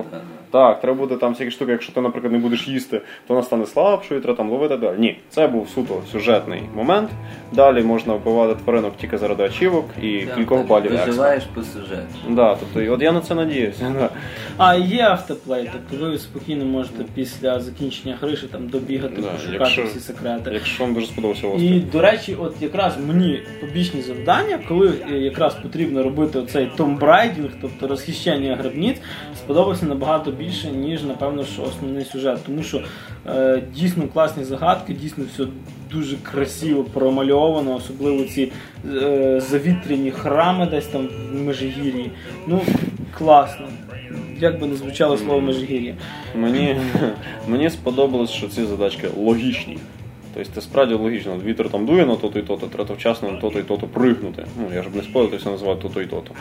[0.52, 3.66] Так, треба буде там всякі штуки, якщо ти, наприклад, не будеш їсти, то вона стане
[3.66, 4.96] слабшою, треба там ловити далі.
[4.98, 7.10] Ні, це був суто сюжетний момент.
[7.52, 10.90] Далі можна вбивати тваринок тільки заради ачівок і Да, кількох балів.
[10.90, 12.14] Виживаєш по сюжету.
[12.28, 13.94] Да, тобто, от я на це надіюся.
[13.98, 14.10] Да.
[14.56, 19.58] А є автоплей, тобто ви спокійно можете після закінчення гри ще там добігати, Да, пошукати
[19.60, 20.50] якщо- всі секрети.
[20.52, 25.54] Якщо вам дуже сподобався І, до речі, от якраз мені побічні завдання, коли е, якраз
[25.54, 29.00] потрібно робити оцей томбрайдінг, тобто розхищення гробниць,
[29.36, 32.38] сподобався набагато більше, ніж, напевно, що основний сюжет.
[32.46, 32.82] Тому що
[33.26, 35.44] е, дійсно класні загадки, дійсно все
[35.92, 38.52] дуже красиво промальовано, особливо ці
[38.94, 42.10] е, завітряні храми десь там в Межигір'ї.
[42.46, 42.60] Ну,
[43.18, 43.66] класно.
[44.40, 45.94] Як би не звучало слово Межигір'я.
[46.36, 46.76] Мені,
[47.48, 49.78] мені сподобалось, що ці задачки логічні.
[50.34, 51.38] Тобто це справді логічно.
[51.44, 54.46] Вітер там дує на то-то і то-то, треба вчасно на то-то і то-то пригнути.
[54.58, 56.34] Ну, я ж б не спорив, то все то-то і то-то.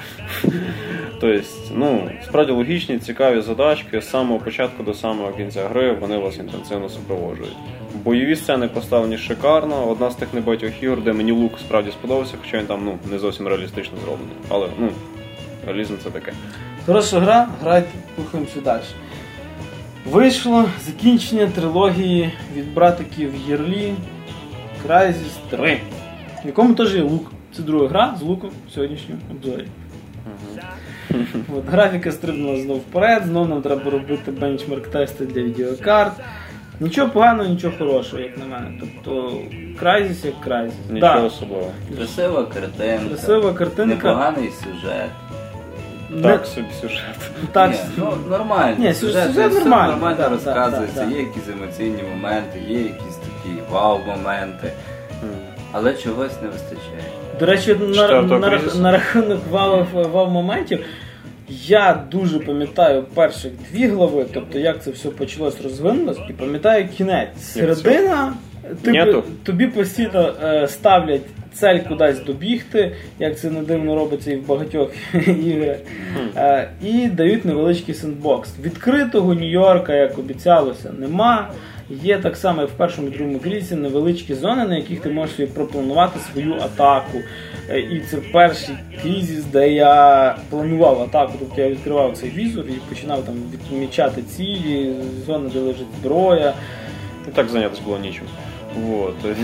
[1.21, 6.38] Тобто, ну, справді логічні, цікаві задачки з самого початку до самого кінця гри вони вас
[6.38, 7.55] інтенсивно супроводжують.
[8.03, 9.89] Бойові сцени поставлені шикарно.
[9.89, 13.19] Одна з тих небагатьох ігор, де мені лук справді сподобався, хоча він там ну, не
[13.19, 14.36] зовсім реалістично зроблений.
[14.49, 14.89] Але ну,
[15.67, 16.34] реалізм це таке.
[16.86, 18.81] Хороша гра, грайте, рухаємося далі.
[20.05, 23.93] Вийшло закінчення трилогії від братиків Єрлі
[24.88, 25.79] Crysis 3,
[26.43, 27.31] в якому теж є лук.
[27.55, 29.65] Це друга гра з луком в сьогоднішньому обзорі.
[31.58, 36.13] От, графіка стрибнула знов вперед, знов нам треба робити бенчмарк-тести для відеокарт.
[36.80, 38.71] Нічого поганого, нічого хорошого, як на мене.
[38.80, 39.32] Тобто
[39.82, 40.71] Crysis як Crysis.
[40.89, 41.71] Нічого Да, особливого.
[41.97, 43.08] Красива картинка.
[43.10, 43.95] Красива картинка.
[43.95, 45.10] Непоганий сюжет.
[46.10, 47.15] не- Так собі сюжет.
[47.52, 48.76] так, Ні, ну, нормально.
[48.80, 51.12] Ні, сюжет, сюжет все нормальний, нормально да, розказується, да, да.
[51.12, 54.71] є якісь емоційні моменти, є якісь такі вау-моменти,
[55.71, 57.04] але чогось не вистачає.
[57.39, 60.43] До речі, на, Четвертого на, на рахунок вау, вау.
[61.51, 67.29] Я дуже пам'ятаю перших дві глави, тобто як це все почалось розвинулось, і пам'ятаю кінець.
[67.41, 68.33] Середина
[68.83, 69.23] тобі, Нету.
[69.43, 71.21] тобі постійно е, ставлять
[71.53, 74.91] цель кудись добігти, як це не дивно робиться і в багатьох
[75.27, 75.77] іграх.
[76.35, 78.49] Е, і дають невеличкий сендбокс.
[78.63, 81.49] Відкритого Нью-Йорка, як обіцялося, нема.
[82.04, 85.47] Є так само, в першому і другому крізі невеличкі зони, на яких ти можеш собі
[85.47, 87.17] пропланувати свою атаку.
[87.69, 91.34] Е, І це перший крізіс, де я планував атаку.
[91.39, 94.93] Тобто я відкривав цей візор і починав там відмічати цілі,
[95.25, 96.54] зони, де лежить зброя.
[97.27, 98.25] І так зайнятися було нічим.
[98.75, 99.15] Вот.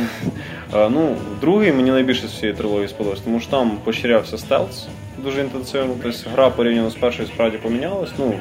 [0.75, 4.88] Е, ну, другий мені найбільше з всієї трилогії сподобався, тому що там поширявся стелс
[5.23, 5.95] дуже інтенсивно.
[6.03, 8.10] Тобто гра порівняно з першою справді помінялась.
[8.17, 8.33] Ну,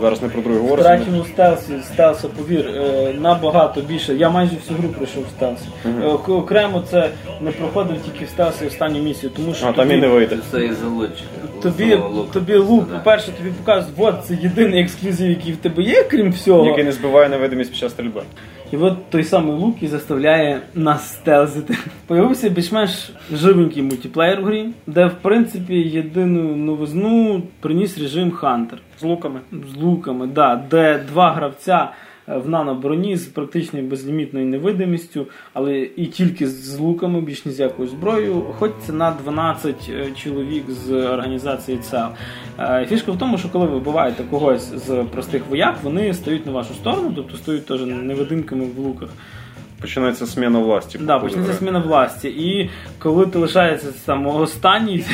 [0.00, 4.14] зараз не про другий В Втрачену стелсі, стелса, повір, е, набагато більше.
[4.14, 5.64] Я майже всю гру пройшов в стелсі.
[5.84, 6.02] Мгм.
[6.02, 9.96] Е, Окремо це не проходив тільки в стелсі останню місію, тому що А там і
[9.96, 10.38] не вийде.
[10.50, 11.24] Це із залучки.
[11.62, 11.98] Тобі,
[12.32, 16.66] тобі лук, по-перше, тобі показують, от це єдиний ексклюзив, який в тебе є, крім всього.
[16.66, 18.22] Який не збиває невидимість під час стрільби.
[18.74, 21.76] І от той самий лук і заставляє нас стелзити.
[22.06, 28.78] Появився більш-менш живенький мультиплеєр в грі, де в принципі єдину новизну приніс режим Хантер.
[29.00, 29.40] З луками.
[29.74, 31.88] З луками, да, де два гравця
[32.26, 37.88] в нано-броні з практично безлімітною невидимістю, але і тільки з луками, більш ні з якою
[37.88, 42.06] зброєю, охотиться на 12 е, чоловік з організації ЦЕЛ.
[42.58, 46.52] Е, Фішка в тому, що коли ви вбиваєте когось з простих вояк, вони стають на
[46.52, 49.08] вашу сторону, тобто стають теж невидимками в луках.
[49.84, 50.98] Починається зміна власті.
[50.98, 52.28] Да, починається зміна власті.
[52.28, 55.04] І коли ти лишаєшся там останній,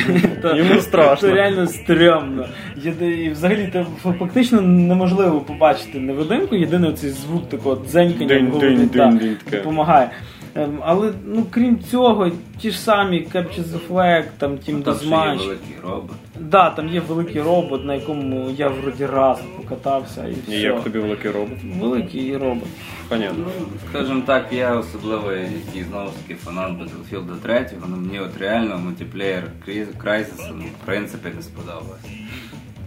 [0.41, 1.29] то, Йому страшно.
[1.29, 2.45] то реально стрьомно.
[2.85, 3.85] І взагалі ти
[4.19, 9.19] фактично неможливо побачити невидимку, єдиний цей звук такого дзенькання
[9.51, 10.09] допомагає.
[10.55, 14.95] Ем, Але ну крім цього, ті ж самі Capture the Flag, там Team Ну, Там
[15.03, 16.11] є великий робот.
[16.39, 20.55] Да, там є великий робот, на якому я вроді раз покатався і І все.
[20.57, 21.57] як тобі великий робот?
[21.79, 22.67] Великий робот.
[23.09, 23.45] Понятно.
[23.59, 28.37] Ну, скажімо так, я особливо який знову ж таки фанат Battlefield 3, ну мені от
[28.37, 32.09] реально мультиплеєр Crysis, ну, в принципі не сподобався.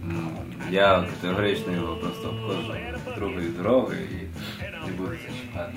[0.03, 0.19] Ну,
[0.71, 2.73] я категорично його просто обходжу
[3.15, 4.23] другою дорогою і
[4.87, 5.73] не буду це чекати.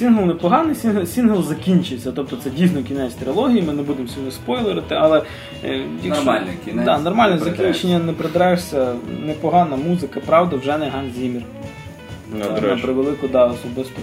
[0.00, 2.12] Сінгл непоганий, сінгл, сінгл закінчиться.
[2.12, 5.22] Тобто це дійсно кінець трилогії, ми не будемо сьогодні спойлерити, але
[5.64, 8.94] е, якщо, Нормальний кінець, Да, нормальне не закінчення, не придраєшся,
[9.26, 11.42] непогана музика, правда, вже не Ганс Зіммер.
[12.38, 14.00] Ну, Це на превелику, да, особисто.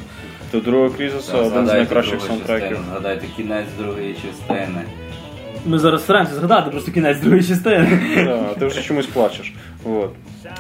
[0.51, 2.67] До другого Crysis у один з найкращих саундтреків.
[2.67, 4.81] Гадайте, Згадайте кінець другої частини.
[5.67, 7.99] Ми зараз стараємося згадати просто кінець другої частини.
[8.25, 9.53] Да, ти вже чомусь плачеш.
[9.83, 10.11] Вот.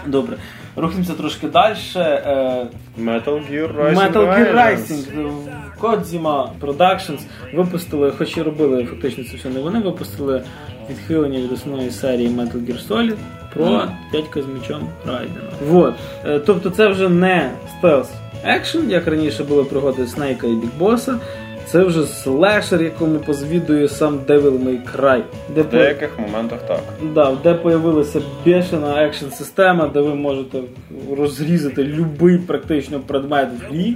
[0.07, 0.37] Добре.
[0.75, 1.75] Рухаємося трошки далі.
[1.95, 2.65] Е,
[3.01, 3.95] Metal Gear Rising.
[3.95, 4.55] Metal Gear.
[4.55, 5.03] Rising.
[5.81, 7.19] Kojima Productions
[7.53, 10.41] випустили, хоч і робили фактично це все не вони, випустили
[10.89, 13.15] відхилення від основної серії Metal Gear Solid
[13.53, 13.91] про Ага.
[14.11, 15.49] дядька з мечом Райдена.
[15.67, 15.93] Вот.
[16.25, 18.09] Е, Тобто це вже не стелс
[18.43, 21.19] екшен, як раніше були пригоди Снейка і Бікбоса.
[21.71, 25.21] Це вже слешер, якому позвідує сам Devil May Cry.
[25.55, 26.79] Де В деяких моментах так.
[27.13, 30.59] Да, де появилася бешена екшн система, де ви можете
[31.17, 31.83] розрізати
[32.19, 33.95] будь-який практично предмет в грі.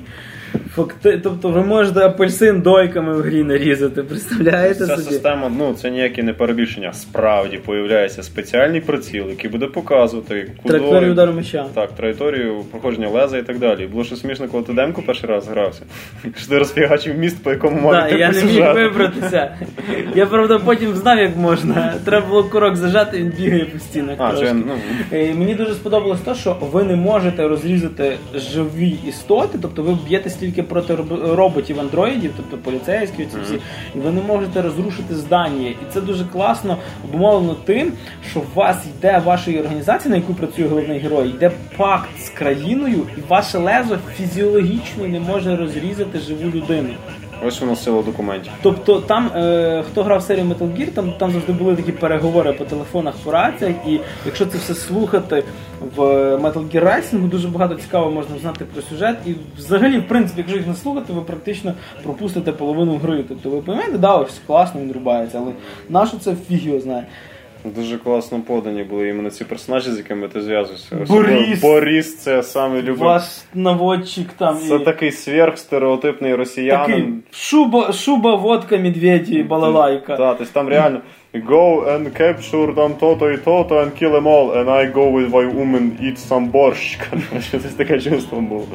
[0.75, 1.19] Факти...
[1.23, 5.09] Тобто ви можете апельсин дойками в грі нарізати, представляєте Ця собі?
[5.09, 6.93] система, ну це ніяке не перебільшення.
[6.93, 11.65] Справді появляється спеціальний приціл, який буде показувати, Траєкторію удару меча.
[11.73, 13.87] Так, траєкторію проходження леза і так далі.
[13.87, 15.81] Було ще смішно, коли ти демку перший раз грався.
[16.37, 19.57] Що ти розфігачив міст, по якому Да, йти я не міг вибратися.
[20.15, 21.93] Я правда потім знав, як можна.
[22.05, 24.15] Треба було курок зажати, він бігає по стінах.
[24.19, 24.73] А, це, ну,
[25.13, 30.40] Е, Мені дуже сподобалось те, що ви не можете розрізати живі істоти, тобто ви б'єтесь
[30.41, 33.53] тільки проти роб- роботів андроїдів, тобто поліцейські, ці всі,
[33.95, 35.67] і ви не можете розрушити здання.
[35.69, 36.77] І це дуже класно
[37.09, 37.93] обумовлено тим,
[38.31, 43.07] що в вас йде вашої організації, на яку працює головний герой, йде пакт з країною,
[43.17, 46.89] і ваше лезо фізіологічно не може розрізати живу людину.
[47.45, 48.51] Ось воно сила документів.
[48.61, 52.65] Тобто там, е, хто грав серію Metal Gear, там, там завжди були такі переговори по
[52.65, 55.43] телефонах, по раціях, і якщо це все слухати
[55.95, 56.01] в
[56.35, 59.17] Metal Gear Rising, дуже багато цікаво можна знати про сюжет.
[59.25, 61.73] І взагалі, в принципі, якщо їх не слухати, ви практично
[62.03, 63.23] пропустите половину гри.
[63.27, 65.51] Тобто ви пам'ятаєте, да, ось класно він рубається, але
[65.89, 67.05] нащо це фіг знає.
[67.65, 70.95] Дуже класно подані були іменно ці персонажі, з якими ти зв'язуєшся.
[71.07, 71.61] Борис!
[71.61, 72.97] Борис це саме любив.
[72.97, 76.85] Ваш наводчик там Це і такий сверхстереотипний росіянин.
[76.87, 80.17] такий шуба, шуба, водка, медведі, балалайка.
[80.17, 81.01] Так, тобто там реально
[81.39, 85.29] go and capture там то-то і то-то and kill them all, and I go with
[85.31, 86.99] my woman eat some борщ.
[87.51, 88.65] Це таке чувство було.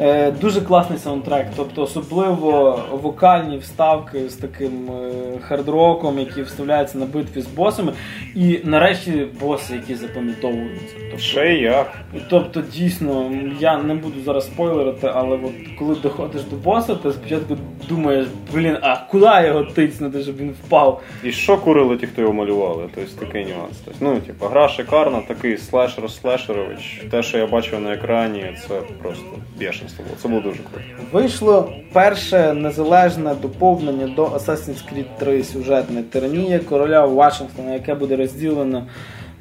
[0.00, 7.06] Е, дуже класний саундтрек, тобто особливо вокальні вставки з таким е, хардроком, які вставляються на
[7.06, 7.92] битві з босами,
[8.34, 10.96] і нарешті боси, які запам'ятовуються.
[11.00, 11.98] Тобто, Ще як.
[12.30, 17.56] тобто, дійсно, я не буду зараз спойлерити, але от коли доходиш до боса, ти спочатку
[17.88, 21.02] думаєш, блін, а куди його тицнути, щоб він впав?
[21.24, 22.88] І що курили ті, хто його малювали?
[22.94, 23.76] Тобто такий нюанс.
[23.84, 27.02] Тобто, ну, типу, гра шикарна, такий слешер слешерович.
[27.10, 29.24] Те, що я бачив на екрані, це просто
[29.58, 30.16] бешенство було.
[30.22, 30.86] Це було дуже круто.
[31.12, 38.86] Вийшло перше незалежне доповнення до Assassin's Creed 3 сюжетне Тиранія короля Вашингтона, яке буде розділено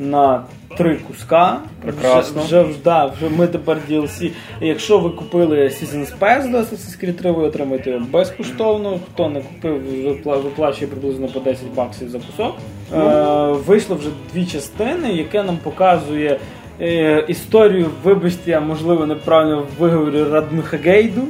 [0.02, 0.44] на
[0.78, 1.58] три куска.
[1.82, 2.42] Прекрасно.
[2.44, 4.32] Вже, вже, да, вже ми тепер DLC.
[4.62, 9.00] Якщо ви купили Season's Pass до Assassin's Creed 3, ви отримаєте його безкоштовно.
[9.14, 12.56] Хто не купив, випла- виплачує приблизно по 10 баксів за кусок.
[12.96, 16.40] Е, вийшло вже дві частини, яке нам показує
[16.82, 21.22] е, історію, вибачте, я можливо неправильно виговорю Радмихагейду.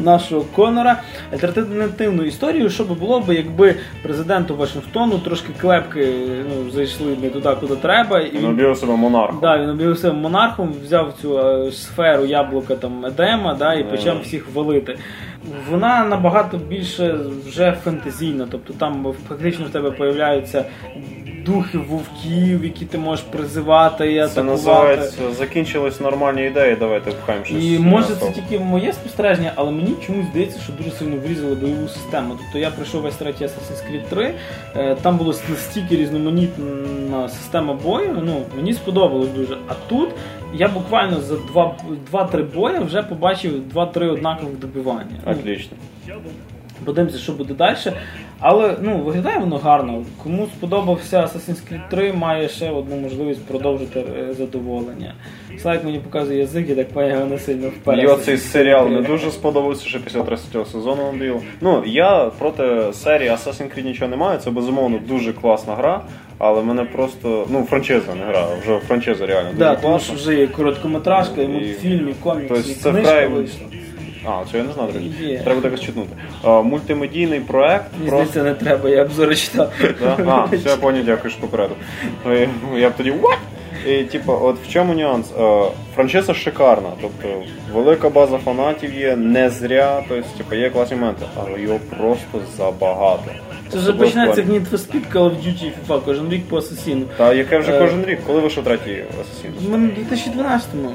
[0.00, 1.02] Нашого Конора
[1.32, 6.08] альтернативну історію, що би було б, якби президенту Вашингтону трошки клепки
[6.48, 9.38] ну, зайшли не туди, куди треба, і Він об'явив себе монархом.
[9.42, 13.90] да, він об'явився монархом, взяв цю е, сферу яблука там Едема, да, і Да.
[13.90, 14.98] почав всіх валити.
[15.70, 20.64] Вона набагато більше вже фентезійна, тобто там фактично в тебе появляються
[21.46, 27.64] духи вовків, які ти можеш призивати і Це називається закінчились нормальні ідеї, давайте впхаємо щось.
[27.64, 31.88] І може це тільки моє спостереження, але мені чомусь здається, що дуже сильно врізали бойову
[31.88, 32.34] систему.
[32.38, 34.34] Тобто я пройшов весь третій Assassin's Creed 3,
[34.76, 39.56] е, там було настільки різноманітна система бою, ну мені сподобалось дуже.
[39.68, 40.08] А тут
[40.54, 41.76] я буквально за два-
[42.12, 45.20] 2-3 бої вже побачив 2-3 однакових добивання.
[45.26, 45.76] Ну, Отлично.
[46.84, 47.76] Подивимося, що буде далі.
[48.44, 50.04] Але ну, виглядає воно гарно.
[50.22, 55.14] Кому сподобався Assassin's Creed 3, має ще одну можливість продовжити е, задоволення.
[55.62, 58.04] Слайк мені показує язик, і так поняв не сильно вперед.
[58.08, 61.36] Мені цей серіал не дуже сподобався, що після 30-го сезону набіл.
[61.60, 66.00] Ну, я проти серії Assassin's Creed нічого не маю, це безумовно дуже класна гра,
[66.38, 67.46] але мене просто.
[67.50, 70.06] Ну, франчиза не гра, вже франчиза реально дуже Да, тому класна.
[70.06, 73.66] що вже є короткометражка, і І- мультфільм, і комікс, Тобто і це книжка вкрай- вийшла.
[74.24, 75.40] А, це я не знав, до речі.
[75.44, 76.16] Треба так читнути.
[76.44, 77.86] Мультимедійний проект.
[77.98, 78.42] Мені просто...
[78.42, 79.72] не треба, я обзори читав.
[80.00, 80.16] Да?
[80.26, 81.74] А, все, я понял, дякую, що попереду.
[82.26, 83.38] Е, Я б тоді what?
[83.86, 85.28] І типу, от в чому нюанс?
[85.28, 87.28] франчеса Франшиза шикарна, тобто
[87.72, 93.30] велика база фанатів є, не зря, тобто, типу, є класні моменти, але його просто забагато.
[93.72, 97.04] Це вже починається Need for Speed, Call of Duty FIFA кожен рік по асасіну.
[97.16, 99.70] Та яке вже Е, кожен рік, коли вийшов третій Assassin?
[99.70, 100.88] Ми в 2012-му.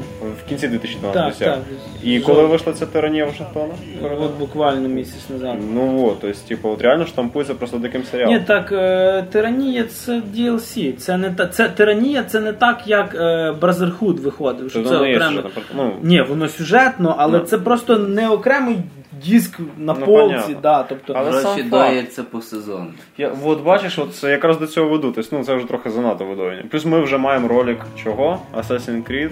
[0.46, 1.60] В кінці 2012 Так, так.
[2.04, 3.74] І коли вийшла ця тиранія Вашингтона?
[4.22, 5.58] От буквально місяць назад.
[5.74, 8.34] Ну от, тобто, типу, от реально штампується просто диким серіалом.
[8.36, 10.94] Ні, так, е, тиранія це DLC.
[10.98, 14.70] Це не та це тиранія, це не так, як е, Brotherhood виходив.
[14.72, 15.42] Що Це це окремо.
[15.76, 15.92] ну.
[16.02, 17.44] Ні, воно сюжетно, але Ну.
[17.46, 18.78] це просто не окремий
[19.28, 20.34] диск на Ну, полці.
[20.34, 20.56] понятно.
[20.62, 22.32] Да, тобто, Але Гроші сам факт.
[22.32, 22.88] по сезону.
[23.18, 25.12] Я, от бачиш, от це якраз до цього веду.
[25.16, 26.64] Тобто, ну це вже трохи занадто видовання.
[26.72, 28.40] Плюс ми вже маємо ролик чого?
[28.58, 29.32] Assassin's Creed.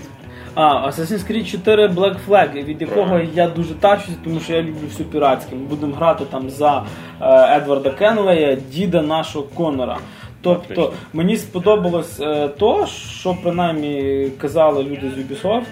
[0.55, 3.29] А, Assassin's Creed 4 Black Flag, від якого Правильно.
[3.35, 5.55] я дуже тащусь, тому що я люблю все піратське.
[5.55, 6.85] Ми будемо грати там за
[7.21, 9.97] е, Едварда Кенлея, діда нашого Конора.
[10.41, 10.91] Тобто Отлично.
[11.13, 15.63] мені сподобалось е, то, що принаймні казали люди з Ubisoft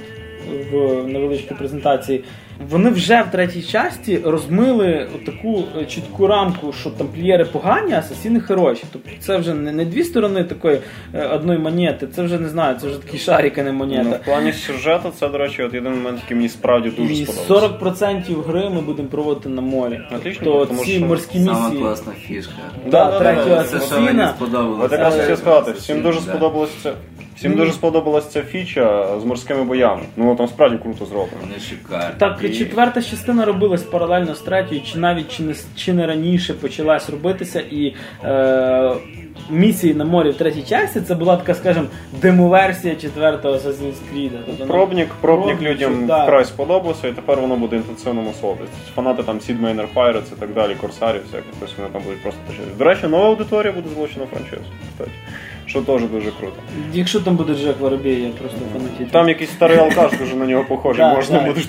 [0.71, 2.23] в невеличкій презентації.
[2.69, 8.83] Вони вже в третій часті розмили таку чітку рамку, що тамплієри погані, а асасіни хороші.
[8.93, 10.79] Тобто це вже не, не дві сторони такої
[11.13, 14.03] е, одної монети, це вже не знаю, це вже такий шарик, а не монета.
[14.03, 17.25] Ну, в плані сюжету, це, до речі, от єдиний момент, який мені справді дуже І
[17.25, 17.85] сподобався.
[17.85, 20.01] 40% гри ми будемо проводити на морі.
[20.15, 21.81] Отлично, Тобто тому ці що морські Сама місії.
[21.81, 22.53] класна фішка.
[22.85, 23.79] Да, Да, третього да, да.
[23.79, 24.95] Це що мені сподобалося.
[24.95, 26.25] Якраз хотів сказати, всім дуже да.
[26.25, 26.93] сподобалось це.
[27.35, 30.01] Всім дуже сподобалась ця фіча з морськими боями.
[30.17, 31.37] Ну там справді круто зроблено.
[31.41, 32.15] Вони шикарні.
[32.17, 36.53] Так, І- четверта частина робилась паралельно з третьою, чи навіть чи не, чи не раніше
[36.53, 38.91] почалась робитися, і е,
[39.49, 41.85] місії на морі в третій часті це була така, скажімо,
[42.21, 44.29] демоверсія четвертого Assassin's Creed.
[44.45, 46.23] Тобто, ну, Пробник, пробник людям да.
[46.23, 48.61] вкрай сподобався, і тепер воно буде інтенсивному солоді.
[48.95, 52.39] Фанати там Sid Meier Pirates і так далі, Корсарів, всяких, тобто вони там будуть просто
[52.47, 52.67] тащити.
[52.77, 54.63] До речі, нова аудиторія буде залучена в франшизу.
[55.65, 56.55] Що теж дуже круто.
[56.93, 59.09] Якщо там буде Джек Воробей, я просто фанатію.
[59.11, 61.61] Там якийсь старий алкаш дуже на нього похожий, можна буде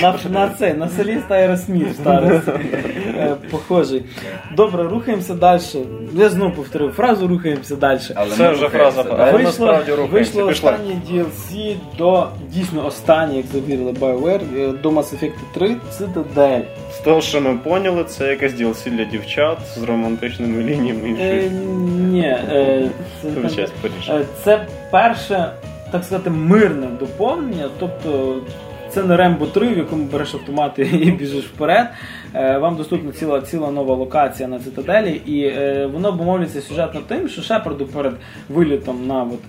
[0.00, 2.40] да, На, на це, на соліста Аеросміт старий.
[3.18, 4.02] Е, Похожий.
[4.56, 5.60] Добре, рухаємося далі.
[6.14, 8.00] Я знову повторю фразу рухаємося далі.
[8.14, 10.12] Але Це вже фраза, але Вийшло, насправді рухаємося.
[10.12, 10.70] вийшло Пішли.
[10.70, 16.60] останнє DLC до дійсно останнє, як завірили BioWare, е, до Mass Effect 3 Citadel.
[16.92, 21.16] З того, що ми поняли, це якась DLC для дівчат з романтичними лініями.
[21.20, 21.50] Е,
[21.98, 22.36] ні,
[23.22, 23.28] це,
[24.14, 25.50] е, це перше,
[25.92, 27.68] так сказати, мирне доповнення.
[27.78, 28.36] Тобто
[28.90, 31.86] це не Рембо 3, в якому береш автомати і біжиш вперед.
[32.34, 37.28] Е, Вам доступна ціла, ціла нова локація на цитаделі, і е, воно обумовлюється сюжетно тим,
[37.28, 38.14] що Шепарду перед
[38.48, 39.40] вилітом на от,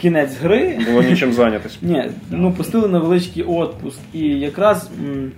[0.00, 0.78] кінець гри.
[0.90, 1.78] Було нічим зайнятися.
[1.82, 5.32] Ні, ну пустили невеличкий отпуск, і якраз м,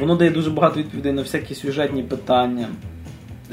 [0.00, 2.66] воно дає дуже багато відповідей на всякі сюжетні питання.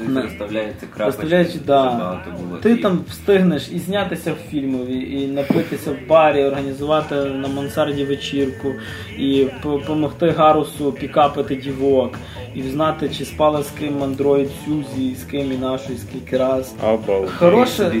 [0.06, 1.22] Десь розставляється крапочки.
[1.22, 2.22] Розставляючи, да.
[2.38, 2.58] було.
[2.62, 8.04] Ти І там встигнеш і знятися в фільмові, і напитися в барі, організувати на мансарді
[8.04, 8.72] вечірку,
[9.18, 12.18] і допомогти Гарусу пікапити дівок,
[12.54, 16.74] і знати, чи спала з ким андроїд Сюзі, і з ким і нашої, скільки раз.
[16.82, 17.30] Обалдеть.
[17.30, 17.92] Хороше.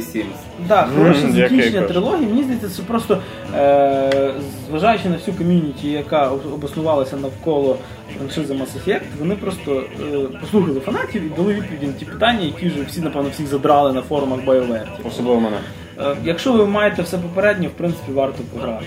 [0.68, 2.26] Да, хороше Мгм, закінчення трилогії.
[2.26, 3.18] Мені здається, це просто
[3.54, 4.32] е,
[4.70, 7.76] зважаючи на всю ком'юніті, яка об- обоснувалася навколо
[8.18, 12.68] франшизи Mass Effect, вони просто е, послухали фанатів і дали відповіді на ті питання, які
[12.68, 14.86] вже всі, напевно, всіх задрали на форумах BioWare.
[15.08, 15.56] Особливо мене.
[16.00, 18.84] Е, Якщо ви маєте все попереднє, в принципі, варто пограти.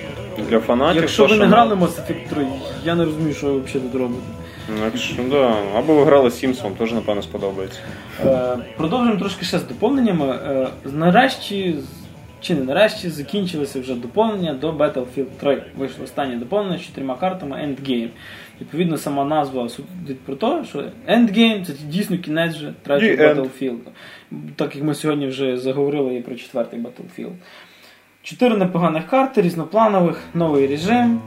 [0.49, 1.01] Для фанатів.
[1.01, 2.45] Якщо ви не грали Mass Effect 3,
[2.85, 4.21] я не розумію, що ви взагалі тут робите.
[4.79, 5.55] Ну, Якщо, да.
[5.75, 6.31] Або ви грали
[6.63, 7.79] вам теж, напевно, сподобається.
[8.25, 10.25] Е, Продовжуємо трошки ще з доповненнями.
[10.25, 11.75] Е, Нарешті
[12.43, 15.63] чи не нарешті закінчилося вже доповнення до Battlefield 3.
[15.77, 18.09] Вийшло останнє доповнення з чотирма картами Endgame.
[18.61, 23.77] Відповідно, сама назва судить про те, що Endgame це дійсно кінець вже третього Battlefield.
[24.55, 27.33] Так як ми сьогодні вже заговорили і про четвертий Battlefield.
[28.23, 31.21] Чотири непоганих карти, різнопланових, новий режим.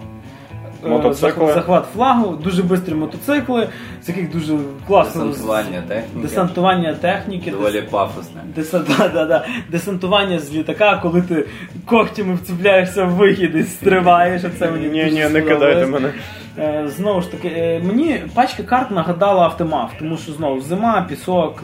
[0.84, 1.46] Е, Мотоцикли.
[1.52, 3.68] захват- флагу, дуже швидкі мотоцикли,
[4.02, 4.54] з яких дуже
[4.86, 6.28] класно Десантування техніки.
[6.28, 7.50] десантування техніки.
[7.50, 8.40] Доволі пафосне.
[8.56, 9.46] Десант, да, да, да.
[9.70, 11.44] Десантування з літака, коли ти
[11.86, 16.12] когтями вцепляєшся в вихід і стриваєш, це мені Ні, ні, не кидайте мене.
[16.58, 21.62] Е, Знову ж таки, е, мені пачка карт нагадала автомат, тому що знову зима, пісок,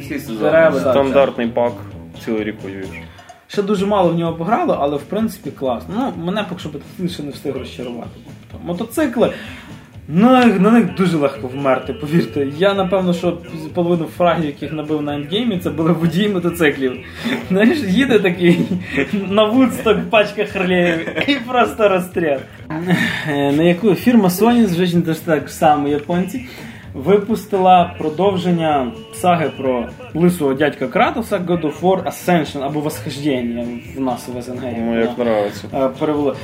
[0.00, 0.80] Всі дерева.
[0.80, 1.72] Стандартний пак,
[2.24, 2.86] цілий рік воюєш.
[3.48, 5.94] Ще дуже мало в нього пограло, але в принципі класно.
[6.18, 6.70] Ну, мене поки що
[7.08, 8.10] ще не встиг розчарувати.
[8.52, 9.32] Тобто, мотоцикли.
[10.08, 12.46] На, на них дуже легко вмерти, повірте.
[12.58, 13.38] Я напевно, що
[13.74, 16.92] половину фрагів, яких набив на ендгеймі, це були водії мотоциклів.
[17.48, 18.58] Знаєш, їде такий
[19.30, 22.36] на вудсток пачка харлеїв і просто розстріл.
[23.28, 26.46] Е, На яку фірма Sony, звичайно, теж так само японці,
[26.94, 34.28] випустила продовження саги про лисого дядька Кратоса God of War Ascension або Восхождення в нас
[34.28, 34.60] в СНГ.
[34.60, 35.64] Кому як нравиться.
[35.74, 36.34] Е, перевели.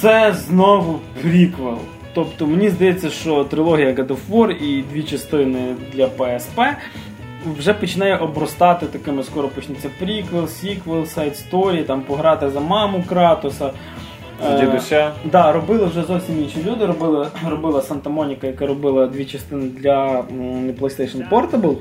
[0.00, 1.78] Це знову приквел.
[2.14, 6.66] Тобто мені здається, що трилогія God of War і дві частини для PSP
[7.58, 13.70] вже починає обростати такими, скоро почнеться приквел, сіквел, сайт сторі, там пограти за маму Кратоса.
[14.42, 15.12] За Е, дідуся.
[15.32, 16.86] Да, робили вже зовсім інші люди.
[16.86, 21.76] Робили, робила Санта Моніка, яка робила дві частини для м, PlayStation Portable.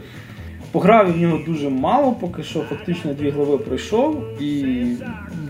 [0.71, 4.65] Пограв в нього дуже мало, поки що фактично дві глави пройшов і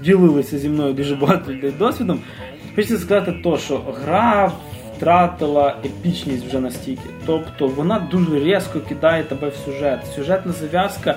[0.04, 2.20] ділилися зі мною дуже багато людей досвідом.
[2.76, 4.52] Хочеться сказати то, що гра
[4.98, 7.10] втратила епічність вже настільки.
[7.26, 10.00] Тобто вона дуже різко кидає тебе в сюжет.
[10.16, 11.16] Сюжетна зав'язка.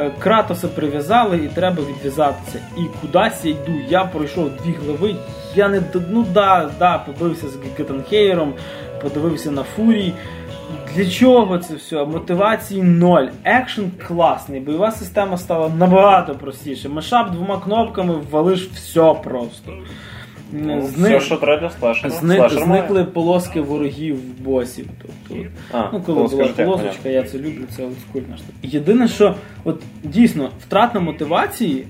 [0.00, 2.58] е, Кратоса прив'язали і треба відв'язатися.
[2.78, 3.72] І кудись я йду.
[3.88, 5.16] Я пройшов дві глави.
[5.54, 8.54] Я не ну да, да, побився з Геттенхейром,
[9.02, 10.12] подивився на фурій.
[10.94, 12.04] Для чого це все?
[12.04, 13.26] Мотивації ноль.
[13.44, 16.88] Екшен класний, бойова система стала набагато простіше.
[16.88, 19.72] Мешап двома кнопками ввалиш все просто.
[20.52, 22.14] Ну, Зни- Все, що треба слешера.
[22.14, 22.80] зни- Слешер має.
[22.82, 24.86] Зникли полоски ворогів босів.
[25.02, 28.52] Тобто, А, ну, коли була полосочка, я це люблю, це олдскульна штука.
[28.62, 29.34] Єдине, що
[29.64, 31.84] от дійсно втрата мотивації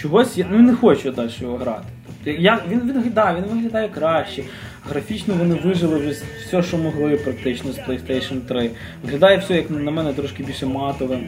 [0.00, 1.84] чогось я ну, не хочу далі його грати.
[2.24, 4.42] Я, він, він, да, він виглядає краще.
[4.90, 6.10] Графічно вони вижили вже
[6.46, 8.70] все, що могли практично з PlayStation 3.
[9.04, 11.26] Виглядає все, як на мене, трошки більше матовим.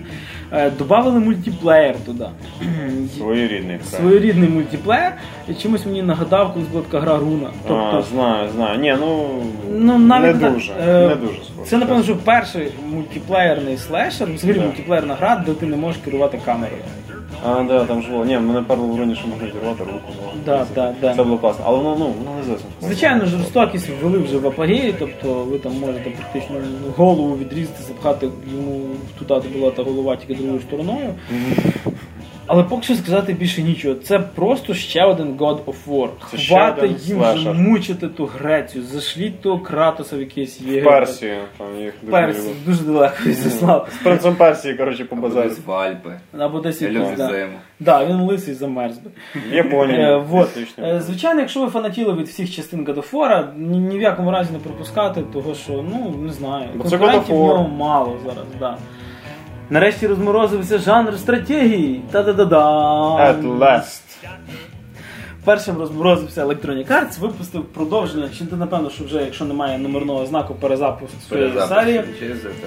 [0.53, 2.25] Е, добавили мультиплеєр туди.
[3.17, 3.79] Своєрідний.
[3.85, 5.13] Своєрідний мультиплеєр,
[5.49, 7.51] і чимось мені нагадав, коли була така гра Руна.
[7.69, 8.79] Тобто, А, знаю, знаю.
[8.79, 10.73] Ні, ну, Ну, навіть не дуже.
[10.73, 11.71] е, не дуже схоже.
[11.71, 14.67] Це, напевно, що перший мультиплеєрний слешер, взагалі Так.
[14.67, 16.83] мультиплеєрна гра, де ти не можеш керувати камерою.
[17.47, 18.25] А, да, там жило.
[18.25, 20.01] Ні, мене перли в руні, що можна відірвати руку.
[20.35, 21.15] ну, Да, да, да.
[21.15, 21.65] Це було класно.
[21.67, 22.67] Але воно, ну, воно не зовсім.
[22.81, 26.57] Звичайно, жорстокість ввели вже в апогеї, тобто ви там можете практично
[26.97, 28.81] голову відрізати, запхати йому
[29.19, 31.15] туди, де була та голова тільки другою стороною.
[32.47, 33.95] Але поки що сказати більше нічого.
[33.95, 36.09] Це просто ще один God of War.
[36.31, 37.55] Це ще їм вже слешер.
[37.55, 40.83] мучити ту Грецію, зашліть того Кратоса в якийсь В є.
[40.83, 41.35] Персію.
[41.59, 42.57] Там їх дуже Персію, люблю.
[42.67, 43.89] дуже далеко В'ячеслав.
[44.01, 45.49] З принцем Персії, коротше, по базарі.
[45.49, 46.11] Десь в Альпи.
[46.39, 47.29] Або десь Я якось, да.
[47.29, 47.53] зиму.
[47.81, 49.11] Да, він лисий замерз би.
[49.51, 50.01] В Японії.
[50.01, 50.47] Е, вот.
[50.49, 50.87] Фактично.
[50.87, 54.31] Е, Звичайно, якщо ви фанатіли від всіх частин God of War, ні, ні в якому
[54.31, 57.47] разі не пропускати, того що, ну, не знаю, Бо це конкурентів в War.
[57.49, 58.77] нього мало зараз, да.
[59.71, 62.03] Нарешті розморозився жанр стратегії.
[62.11, 62.65] Та-да-да-да.
[63.17, 64.01] At last.
[65.45, 70.55] Першим розморозився Electronic Arts, випустив продовження, чи ти напевно, що вже, якщо немає номерного знаку,
[70.55, 72.01] перезапуск своєї серії.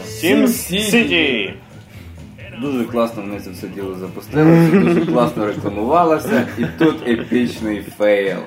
[0.05, 1.53] SimCity.
[2.61, 8.37] Дуже класно вони це все діло запустили, дуже класно рекламувалося, і тут епічний фейл.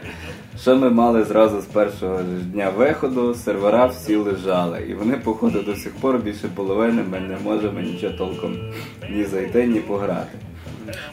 [0.60, 4.78] Що ми мали зразу з першого ж дня виходу, сервера всі лежали.
[4.90, 8.56] І вони, походу, до сих пор більше половини ми не можемо нічого толком
[9.10, 10.38] ні зайти, ні пограти.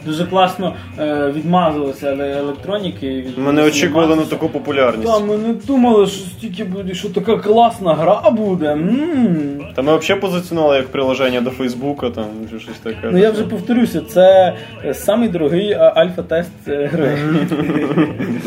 [0.06, 3.08] Дуже класно е, відмазувалися еле- електроніки.
[3.08, 5.12] від Ми не очікували на таку популярність.
[5.12, 8.66] Та ми не думали, що стільки буде, що така класна гра буде.
[8.72, 13.08] м Та ми взагалі позиціонували як приложення до Фейсбука, там чи щось таке.
[13.12, 17.18] Ну я вже повторюся, це е, самий дорогий е, альфа-тест е, гри.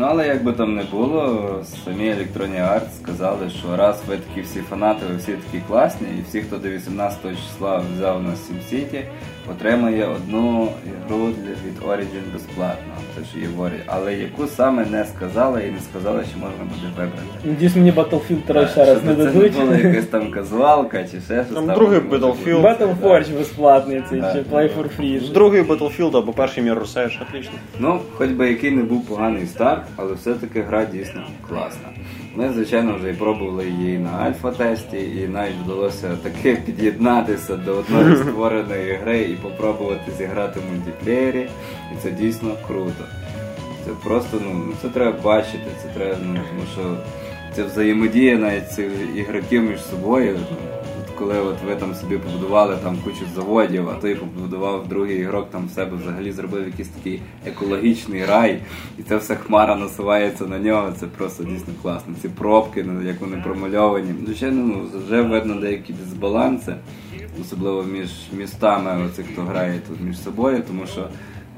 [0.00, 4.40] Ну але як би там не було, самі Electronic Arts сказали, що раз ви такі
[4.40, 9.04] всі фанати, ви всі такі класні, і всі, хто до 18 числа взяв на SimCity,
[9.50, 12.92] отримає одну ігру від Origin безплатно.
[13.16, 13.80] Це ж є в Origin.
[13.86, 17.22] Але яку саме не сказали і не сказали, що можна буде вибрати.
[17.44, 19.58] Надіюсь, мені Battlefield 3 ще раз не це дадуть.
[19.58, 21.54] не була якась там казуалка чи ще щось.
[21.54, 22.56] Там другий Battlefield.
[22.62, 22.84] бути.
[22.84, 25.32] Battle безплатний, цей чи Play for Free.
[25.32, 27.52] Другий Battlefield або перший Mirror's Edge, отлично.
[27.78, 31.88] Ну, хоч би який не був поганий старт, але все-таки гра дійсно класна.
[32.38, 38.16] Ми, звичайно, вже і пробували її на альфа-тесті, і навіть вдалося таки під'єднатися до одної
[38.16, 41.48] створеної гри і попробувати зіграти в мультиплеєрі.
[41.92, 43.04] І це дійсно круто.
[43.84, 46.96] Це просто, ну, це треба бачити, це треба, ну, тому що
[47.54, 50.38] це взаємодія навіть цих ігроків між собою.
[51.18, 55.66] Коли от ви там собі побудували там кучу заводів, а той побудував другий ігрок там
[55.66, 58.62] в себе взагалі зробив якийсь такий екологічний рай,
[58.98, 60.92] і це все хмара насувається на нього.
[61.00, 62.14] Це просто дійсно класно.
[62.22, 64.14] Ці пробки, ну, як вони промальовані.
[64.24, 66.74] Звичайно, ну вже видно деякі дисбаланси,
[67.40, 71.08] особливо між містами, оцих, хто грає тут між собою, тому що.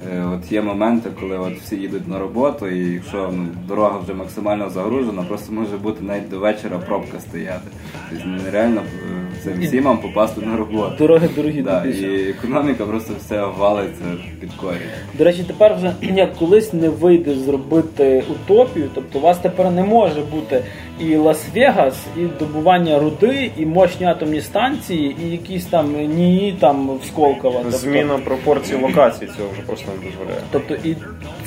[0.08, 4.14] Е, От є моменти, коли от всі їдуть на роботу, і якщо ну, дорога вже
[4.14, 7.68] максимально загружена, просто може бути навіть до вечора пробка стояти.
[8.10, 10.94] Тобто нереально е, цим всімам попасти на роботу.
[10.98, 14.04] Дороги дорогі Да, і економіка просто все валиться
[14.40, 14.78] під корінь.
[15.18, 19.82] До речі, тепер вже як колись не вийде зробити утопію, тобто у вас тепер не
[19.82, 20.62] може бути
[21.00, 27.04] і Лас-Вегас, і добування руди, і мощні атомні станції, і якісь там ні там в
[27.04, 27.60] Сколково.
[27.62, 30.42] Тобто, Зміна пропорцій локацій цього вже просто не дозволяє.
[30.52, 30.96] Тобто і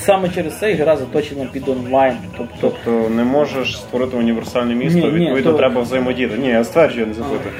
[0.04, 2.16] саме через це гра заточена під онлайн.
[2.38, 6.38] Тобто Тобто не можеш створити універсальне місто, Ні, ні, відповідно то- треба взаємодіяти.
[6.38, 7.54] Ні, я стверджую, не запитую.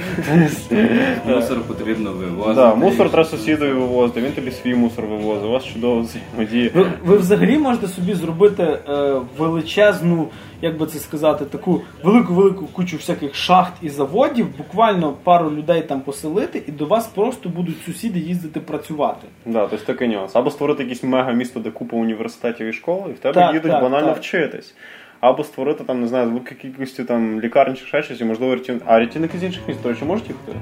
[1.26, 2.54] Мусор потрібно вивозити.
[2.54, 6.70] Да, мусор треба сусідові вивозити, він тобі свій мусор вивозить, у вас чудово взаємодія.
[6.74, 10.28] Ви, ви взагалі можете собі зробити е, величезну,
[10.62, 16.00] як би це сказати, таку велику-велику кучу всяких шахт і заводів, буквально пару людей там
[16.00, 19.26] поселити, і до вас просто будуть сусіди їздити працювати.
[19.46, 20.30] Да, тобто такий нюанс.
[20.36, 21.96] Або створити якесь мега-місто, де купа
[22.34, 24.18] університетів і школ, і в тебе Так, їдуть так, банально так.
[24.18, 24.74] вчитись.
[25.20, 28.84] Або створити там, не знаю, велику кількістю там лікарень чи ще щось, і можливо рятівники.
[28.88, 30.52] А рятівники з інших міст, до речі, можуть їхати?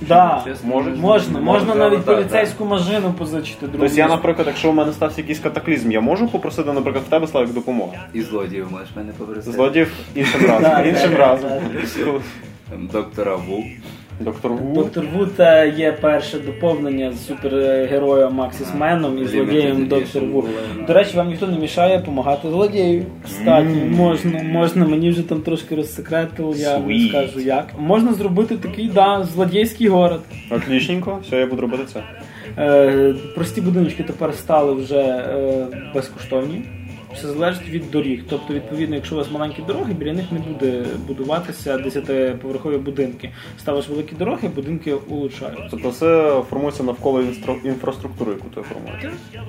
[0.00, 3.78] Да, можна, можна Можна, навіть так, поліцейську машину позичити другу.
[3.78, 7.26] Тобто я, наприклад, якщо у мене стався якийсь катаклізм, я можу попросити, наприклад, в тебе
[7.26, 7.98] Славік допомоги.
[8.12, 9.52] І злодіїв можеш мене попросити.
[9.52, 10.86] Злодіїв іншим разом.
[10.86, 11.50] Іншим разом.
[11.72, 12.20] да.
[12.70, 13.64] Там Доктора Ву.
[14.20, 14.74] Доктор Ву.
[14.74, 20.44] Доктор Вуд е, є перше доповнення з супергероєм Maxis Man-ом і злодієм Доктор Ву.
[20.86, 23.04] До речі, вам ніхто не мішає допомагати злодію.
[23.24, 27.08] Кстати, можна, можна, мені вже там трошки розсекретив, я не Sweet.
[27.08, 27.66] скажу як.
[27.78, 30.20] Можна зробити такий, да, злодійський город.
[30.50, 32.02] Отлічненько, все, я буду робити це.
[32.58, 36.62] Е, прості будиночки тепер стали вже е, безкоштовні.
[37.18, 38.22] Все залежить від доріг.
[38.30, 43.30] Тобто, відповідно, якщо у вас маленькі дороги, біля них не буде будуватися 10-поверхові будинки.
[43.58, 45.68] Ставиш великі дороги, будинки улучшаються.
[45.70, 49.04] Тобто все формується навколо інстро- інфраструктури, яку ти формуєш.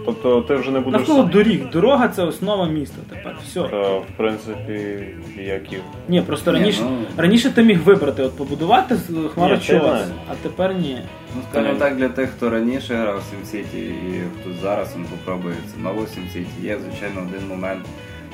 [0.06, 1.00] Тобто ти вже не будеш.
[1.00, 1.70] Навколо доріг.
[1.70, 3.38] Дорога це основа міста тепер.
[3.48, 3.62] Все.
[3.62, 5.00] Та, в принципі,
[5.38, 5.78] як і.
[6.10, 10.02] Ні, просто Ні, раніше ну- раніше ти міг вибрати, от побудувати Ні, хмарочос,
[10.32, 10.98] а тепер ні.
[11.36, 15.56] Ну, скажімо так, для тих, хто раніше грав в SimCity і хто зараз він попробує
[15.74, 17.86] це нову SimCity, є, звичайно, один момент,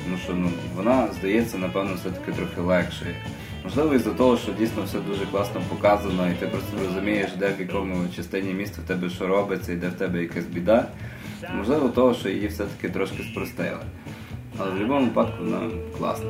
[0.03, 3.15] тому що ну, вона здається, напевно, все-таки трохи легшою.
[3.63, 7.59] Можливо, із-за того, що дійсно все дуже класно показано, і ти просто розумієш, де в
[7.59, 10.87] якому частині міста в тебе що робиться, і де в тебе якась біда.
[11.53, 13.79] Можливо, того, що її все-таки трошки спростили.
[14.59, 15.59] Але в будь-якому випадку вона
[15.97, 16.25] класна.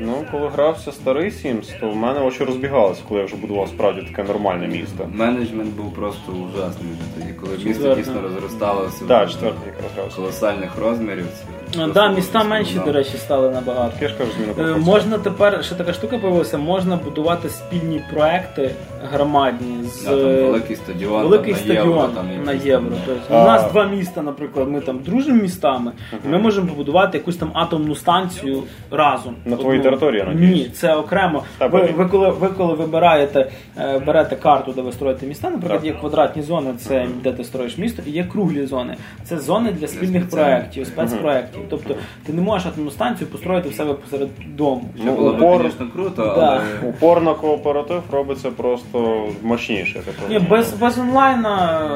[0.00, 4.02] Ну, коли грався старий Sims, то в мене очі розбігалися, коли я вже будував справді
[4.02, 5.08] таке нормальне місто.
[5.14, 8.02] Менеджмент був просто ужасний вже тоді, коли місто Четверте.
[8.02, 10.16] дійсно розросталося Так, до четвертий якраз грався.
[10.16, 11.24] колосальних розмірів.
[11.26, 11.61] Це Ну,
[11.94, 13.92] да, міста менші, до речі, стали набагато.
[14.00, 14.76] Я ж кажу, зміна Е.
[14.76, 18.70] Можна тепер ще така штука появилася, можна будувати спільні проекти
[19.12, 22.96] громадні з Да, там великий стадіон великий на стадіон євро, там, на євро.
[23.06, 25.92] Тобто, у нас два міста, наприклад, ми там дружимо містами.
[26.24, 29.34] і Ми можемо побудувати якусь там атомну станцію разом.
[29.44, 29.90] На твоїй Одну.
[29.90, 30.58] території, я надіюсь?
[30.58, 31.42] Ні, це окремо.
[31.60, 35.86] Ви, ви коли ви коли вибираєте, е, берете карту, де ви строїте міста, наприклад, Так.
[35.86, 38.96] є квадратні зони, це де ти строїш місто, і є круглі зони.
[39.24, 41.61] Це зони для спільних проєктів, спецпроєктів.
[41.70, 41.94] Тобто
[42.26, 44.84] ти не можеш атомну станцію построїти в себе посеред дому.
[45.04, 46.62] Ну, було упор- звісно, круто, Да.
[46.82, 50.02] але Упор на кооператив робиться просто мощніше.
[50.30, 51.88] Ні, без, без онлайна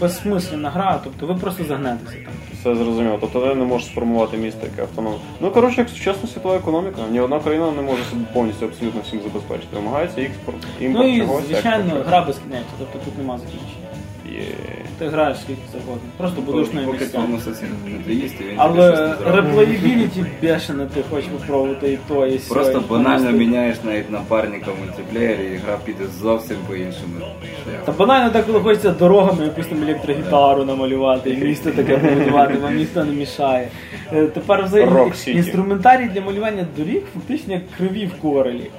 [0.00, 2.32] безсмисленна гра, тобто ви просто загнетеся там.
[2.60, 3.18] Все зрозуміло.
[3.20, 5.18] Тобто ти не можеш сформувати місто, яке автономне.
[5.40, 6.96] Ну коротше, як сучасна світова економіка.
[7.10, 9.76] Ні одна країна не може себе повністю абсолютно всім забезпечити.
[9.76, 11.44] Вимагається експорт, імпорт Ну і чогось.
[11.46, 12.06] звичайно, експорт.
[12.08, 13.86] гра безкінечна, тобто тут нема закінчення.
[14.32, 14.46] Є.
[14.98, 16.08] ти граєш скільки завгодно.
[16.16, 17.10] Просто будеш на Поки місцях.
[17.10, 17.38] твоєму
[17.86, 22.54] не доїсти, він тобі щось Але реплеєбіліті бешене, ти хочеш попробувати і то, і сьо.
[22.54, 27.14] Просто банально просто- міняєш навіть напарника в мультиплеєрі, і гра піде зовсім по-іншому.
[27.84, 32.76] Та банально так, коли хочеться дорогами якусь там електрогітару намалювати, і місто таке побудувати, вам
[32.76, 33.68] ніхто не мішає.
[34.12, 38.70] Е, Тепер взагалі інструментарій для малювання доріг фактично як криві в корелі.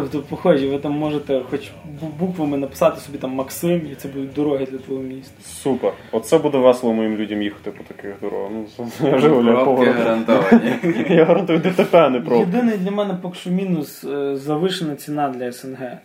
[0.00, 1.70] Тобто, похожі, ви там можете хоч
[2.18, 5.34] буквами написати собі там Максим, і це будуть дороги для твого міста.
[5.44, 5.92] Супер.
[6.12, 8.50] Оце буде весело моїм людям їхати по таких дорогах.
[8.78, 10.78] Ну, я живу для Пробки гарантовані.
[11.08, 12.36] Я гарантую ДТП, не про.
[12.36, 15.98] Єдиний для мене поки що мінус е, завишена ціна для СНГ.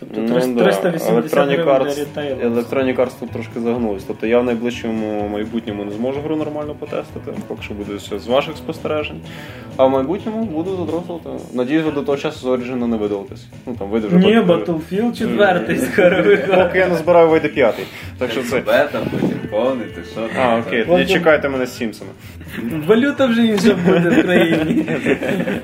[0.00, 0.62] Тобто Ну, 300 да.
[0.64, 2.54] 380 Electronic гривень для рітейлу.
[2.54, 4.04] Electronic Arts тут трошки загнулись.
[4.04, 8.26] Тобто я в найближчому майбутньому не зможу гру нормально потестити, поки що буде все з
[8.26, 9.20] ваших спостережень.
[9.76, 11.44] А в майбутньому буду задрослити.
[11.54, 13.46] Надіюсь, ви до того часу з Origin не видалитесь.
[13.66, 16.46] Ну там вийде вже Ні, Battlefield 4 скоро виходить.
[16.64, 17.84] Поки я не збираю вийде п'ятий.
[18.18, 18.60] Так що це.
[18.60, 20.30] Бета, потім повний, ти що там?
[20.40, 22.10] А, окей, тоді чекайте мене з Сімсами.
[22.86, 24.86] Валюта вже інша буде в країні.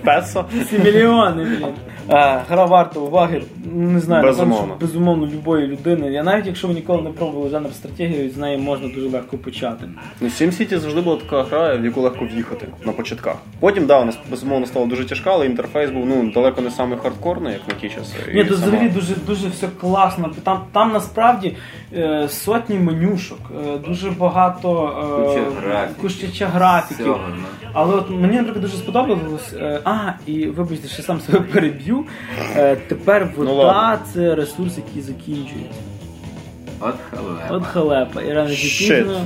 [0.05, 0.45] Песо?
[0.71, 1.67] 7 мільйони, блін.
[2.09, 3.43] А, гра варта уваги.
[3.75, 4.55] Не знаю, Безумовно.
[4.55, 6.13] напевно, безумовно любої людини.
[6.13, 9.85] Я навіть якщо ви ніколи не пробували жанр стратегії, з неї можна дуже легко почати.
[10.21, 13.37] Ну, SimCity завжди була така гра, в яку легко в'їхати на початках.
[13.61, 17.53] Потім, да, вона безумовно стала дуже тяжка, але інтерфейс був ну далеко не самий хардкорний,
[17.53, 18.17] як на ті часи.
[18.35, 20.31] Ні, тут сама- взагалі дуже дуже все класно.
[20.45, 21.57] Там, там насправді
[21.97, 24.93] е, сотні менюшок, е, дуже багато
[25.37, 26.23] е, графіків.
[26.31, 27.05] куча графіків.
[27.05, 27.21] Всього.
[27.75, 29.53] Але от мені, наприклад, дуже сподобалось.
[29.53, 32.05] е, А, і вибачте, що сам себе переб'ю.
[32.57, 35.81] е, Тепер вода ну, це ресурс, який закінчується.
[36.85, 37.55] От халепа.
[37.57, 38.23] От халепа.
[38.23, 38.99] І рано чи Shit.
[39.03, 39.21] пізно.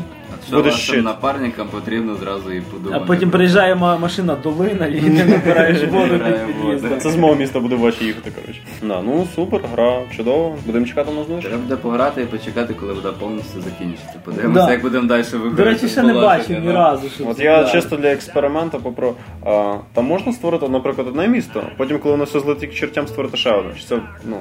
[0.46, 1.04] Що Буде вашим щит.
[1.04, 3.00] напарникам потрібно зразу і подумати.
[3.02, 6.98] А потім приїжджає ма- машина долина, і ти набираєш воду під під'їздом.
[7.00, 8.60] Це з мого міста буде ваші їхати, коротше.
[8.82, 10.56] Да, ну супер, гра чудова.
[10.66, 11.42] Будемо чекати на знижку.
[11.48, 14.14] Треба буде пограти і почекати, коли вода повністю закінчиться.
[14.24, 14.72] Подивимося, Да.
[14.72, 15.56] як будемо далі виходити.
[15.56, 17.08] До речі, ще не бачив ні разу.
[17.08, 17.72] що От це я так.
[17.72, 19.14] чисто для експерименту попро.
[19.46, 23.36] А, там можна створити, наприклад, одне місто, потім, коли воно все злетить к чертям, створити
[23.36, 23.70] ще одне.
[23.78, 24.36] Чи це, ну.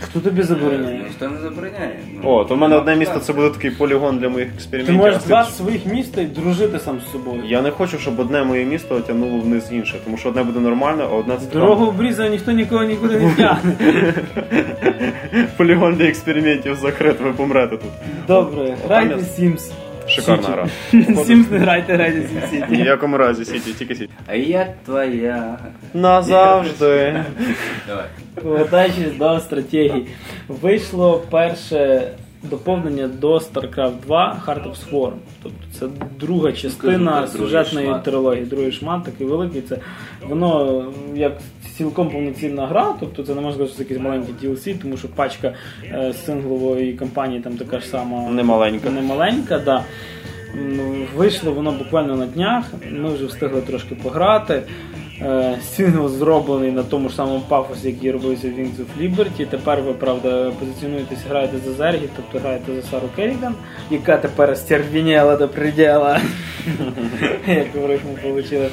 [0.00, 0.98] Хто тобі забороняє?
[1.04, 1.96] Ніхто не забороняє.
[2.14, 4.96] Ну, О, то в мене одне місто це буде такий полігон для моїх Ти експериментів.
[4.96, 7.42] можеш А два своїх міста і дружити сам з собою.
[7.46, 11.02] Я не хочу, щоб одне моє місто тягнуло вниз інше, тому що одне буде нормальне,
[11.04, 13.72] а одне це Дорогу обрізав, ніхто нікого нікуди не тягне.
[15.56, 17.90] полігон для експериментів закрит, ви помрете тут.
[18.26, 19.70] Добре, грайте Там Sims.
[20.08, 20.68] Шикарна гра.
[20.92, 24.10] Sims не грайте, грайте Sims Ні в якому разі сіті, тільки сіті.
[24.26, 25.58] А я твоя?
[25.94, 27.24] Назавжди.
[27.86, 28.04] Давай.
[28.42, 30.06] Повертаючись до стратегій.
[30.48, 32.10] Вийшло перше
[32.42, 35.12] доповнення до StarCraft 2 Heart of Swarm.
[35.42, 35.86] Тобто це
[36.20, 38.04] друга частина сюжетної шмат.
[38.04, 38.44] трилогії.
[38.44, 39.62] Другий шмат такий великий.
[39.62, 39.78] Це
[40.28, 40.84] воно
[41.14, 41.32] як
[41.76, 45.08] цілком повноцінна гра, тобто це не можна сказати, що це якийсь маленький DLC, тому що
[45.08, 48.90] пачка е, синглової кампанії там така ж сама Немаленька.
[48.90, 49.84] немаленька, да.
[51.16, 52.64] Вийшло воно буквально на днях.
[52.92, 54.62] Ми вже встигли трошки пограти.
[55.22, 59.46] Е, Сингл зроблений на тому ж самому пафосі, який робився в Wings of Liberty.
[59.46, 63.54] Тепер ви, правда, позиціонуєтесь, граєте за Зергі, тобто граєте за Сару Керріган,
[63.90, 66.20] яка тепер стервіняла до приділа.
[67.46, 68.66] Як в рифму вийшло.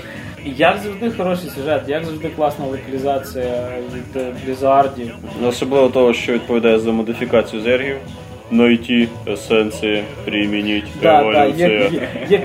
[0.45, 5.11] Як завжди хороший сюжет, як завжди класна локалізація від е, Blizzardів.
[5.47, 7.95] Особливо того, що відповідає за модифікацію зергів.
[8.51, 11.91] Найти есенції, примініть, еволюція,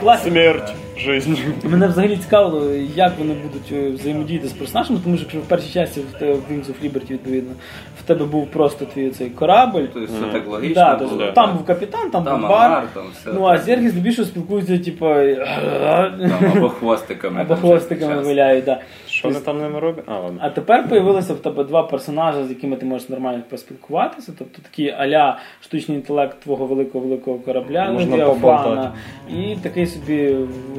[0.01, 0.72] класні смерть,
[1.05, 1.34] жизнь.
[1.64, 5.72] Мене взагалі цікавило, як вони будуть е, взаємодіяти з персонажами, тому що якщо в першій
[5.72, 7.53] часті в Wings of Liberty, відповідно,
[8.01, 9.82] в тебе був просто твій цей корабль.
[9.94, 11.11] Тобто все так логічно Да, було.
[11.11, 12.72] тобто, там був капітан, там, Там був бар.
[12.72, 13.30] Агар, там все.
[13.34, 17.40] ну а зерги здебільшого спілкуються, типу, Там або хвостиками.
[17.40, 18.64] або хвостиками виляють.
[18.64, 18.80] Да.
[19.20, 20.04] Що вони там ними роблять?
[20.06, 20.38] А, ладно.
[20.42, 24.32] А тепер появилися в тебе два персонажі, з якими ти можеш нормально поспілкуватися.
[24.38, 28.16] Тобто такі аля штучний інтелект твого великого великого корабля, Можна
[29.28, 30.36] і такий собі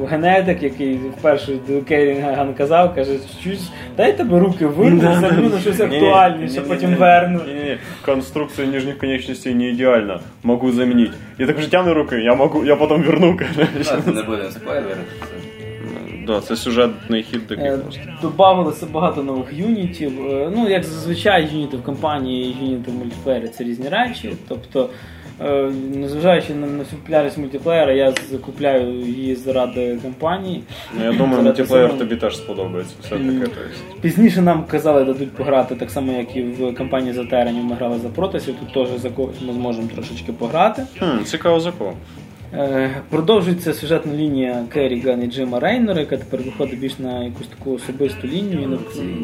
[0.08, 5.80] генетик, який вперше до Керінган казав, каже, щось, дай тебе руки вирву, заб'ю на щось
[5.80, 7.40] актуальніше, потім верну.
[8.04, 10.20] Конструкція нижніх конечностей не ідеальна.
[10.42, 11.12] Могу замінити.
[11.38, 13.38] Я так вже тягну руки, я могу, я потім верну.
[14.06, 15.00] Не будемо спойлерити.
[16.26, 18.00] Да, це сюжетний хід такий Е, просто.
[18.22, 20.26] Добавилося багато нових юнітів.
[20.30, 24.32] Е, Ну, як зазвичай, юніти в кампанії і юніти в мультиплеєрі це різні речі.
[24.48, 24.88] Тобто,
[25.40, 30.62] е, незважаючи на, на всю популярність мультиплеєра, я закупляю її заради кампанії.
[30.98, 32.94] Ну, я думаю, мультиплеєр самого- тобі теж сподобається.
[33.02, 33.50] Все таке.
[34.00, 37.98] Пізніше нам казали, дадуть пограти так само, як і в кампанії за Теренів ми грали
[37.98, 38.54] за Протасів.
[38.60, 40.86] Тут теж за когось ми зможемо трошечки пограти.
[40.98, 41.92] Хм, цікаво за кого.
[42.54, 47.72] Е, Продовжується сюжетна лінія Керріган і Джима Рейнера, яка тепер виходить більш на якусь таку
[47.72, 48.78] особисту лінію,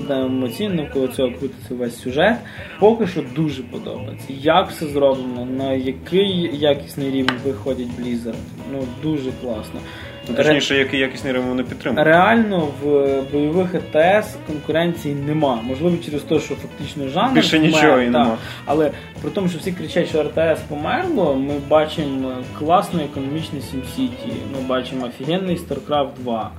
[0.08, 2.36] і емоційно навколо цього крутиться весь сюжет.
[2.80, 4.26] Поки що дуже подобається.
[4.28, 8.34] Як все зроблено, на який якісний рівень виходять Blizzard.
[8.72, 9.80] Ну дуже класно.
[10.28, 12.06] Ну, Точніше, який якісний ремонт підтримують.
[12.06, 15.58] Реально в бойових ЕТС конкуренції нема.
[15.62, 18.10] Можливо, через те, що фактично жанр Більше помер, нічого і та.
[18.10, 18.36] нема.
[18.64, 18.90] Але
[19.22, 25.06] при тому, що всі кричать, що РТС померло, ми бачимо класний економічний SimCity, ми бачимо
[25.06, 26.50] офігенний StarCraft 2.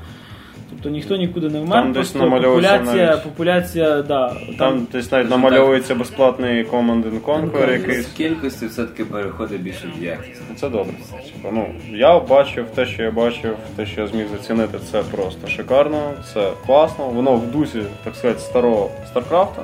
[0.70, 5.30] Тобто ніхто нікуди не вмер, Там десь просто популяція, навіть- популяція, да, Там десь навіть
[5.30, 8.08] намальовується безплатний Command and Conquer Ну, якийсь.
[8.08, 10.42] З кількості все-таки переходить більше в якість.
[10.56, 10.94] Це добре.
[11.34, 15.48] Типу, Ну, я бачив те, що я бачив, те, що я зміг зацінити, це просто
[15.48, 17.06] шикарно, це класно.
[17.06, 19.62] Воно в дусі, так сказати, старого Старкрафта,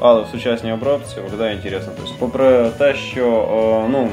[0.00, 1.92] але в сучасній обробці виглядає інтересно.
[1.96, 3.24] Тобто, попри те, що
[3.92, 4.08] ну.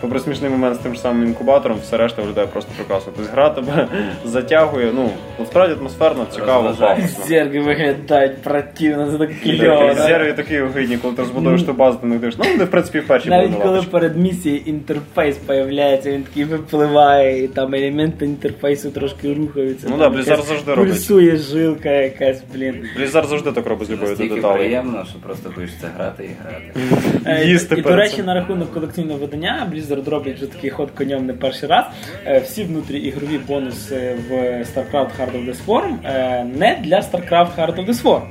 [0.00, 3.12] Попри смішний момент з тим ж самим інкубатором, все решта виглядає просто прекрасно.
[3.16, 3.88] Тобто гра тебе
[4.24, 7.24] затягує, ну, насправді атмосферно, цікаво, пафосно.
[7.26, 9.94] Зерги виглядають противно, це так кльово.
[9.94, 12.34] Зерві такі огидні, коли ти розбудуєш ту базу, ти не дивиш.
[12.38, 17.44] Ну, вони, в принципі, в першій Навіть коли перед місією інтерфейс появляється, він такий випливає,
[17.44, 19.86] і там елементи інтерфейсу трошки рухаються.
[19.90, 20.92] Ну да, Blizzard завжди робить.
[20.92, 22.74] Пульсує жилка якась, блін.
[23.00, 24.58] Blizzard завжди так робить з любов'ю до Настільки деталей.
[24.58, 26.80] приємно, що просто хочеться грати і грати.
[27.26, 31.32] Е, і, до речі, на рахунок колекційного видання Blizzard роблять вже такий ход конем не
[31.32, 31.84] перший раз.
[32.26, 34.32] Е, Всі внутріігрові бонуси в
[34.64, 38.22] StarCraft Heart of the Swarm е, не для StarCraft Heart of the Swarm.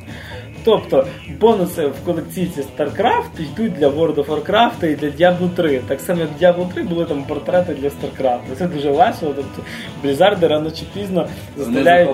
[0.66, 1.08] Тобто
[1.40, 5.82] бонуси в колекційці StarCraft йдуть для World of Warcraft і для Diablo 3.
[5.88, 8.40] Так само, як в Diablo 3 були там портрети для StarCraft.
[8.58, 9.34] Це дуже весело.
[9.36, 9.62] Тобто
[10.04, 11.28] Blizzard рано чи пізно
[11.58, 12.10] заставляють,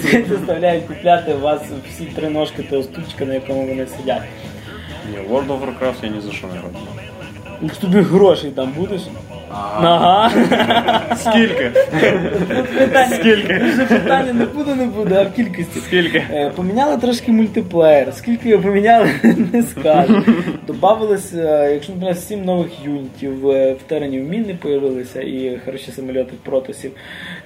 [0.00, 4.22] світ, заставляють купляти вас всі три ножки того стучка, на якому вони сидять.
[5.10, 7.09] Ні, World of Warcraft я ні за що не роблю.
[7.62, 9.00] Якщо тобі грошей там будеш.
[9.52, 10.30] Ага.
[10.34, 11.16] Ага.
[11.16, 11.70] Скільки?
[12.78, 13.58] Питання, Скільки?
[13.58, 15.80] Вже питання не буде, не буде, а в кількості.
[15.80, 16.18] Скільки?
[16.18, 18.14] Е, Поміняли трошки мультиплеєр.
[18.14, 19.10] Скільки його поміняли,
[19.52, 20.22] не скажу.
[20.66, 23.50] Добавилось, е, якщо не сім нових юнітів.
[23.50, 26.90] Е, В теренів міни появилися і хороші самольоти протосів.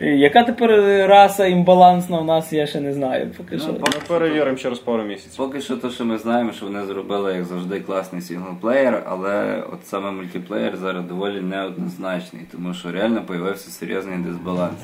[0.05, 0.71] Е, Яка тепер
[1.09, 3.31] раса імбалансна у нас, я ще не знаю.
[3.37, 3.69] Поки що.
[3.69, 5.37] Ну, Ми перевіримо через пару місяців.
[5.37, 9.87] Поки що те, що ми знаємо, що вони зробили, як завжди, класний сінглплеєр, але от
[9.87, 14.79] саме мультиплеєр зараз доволі неоднозначний, тому що реально появився серйозний дисбаланс.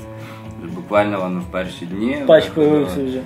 [0.74, 2.16] Буквально воно в перші дні.
[2.26, 3.18] Патч появився вже.
[3.18, 3.22] е,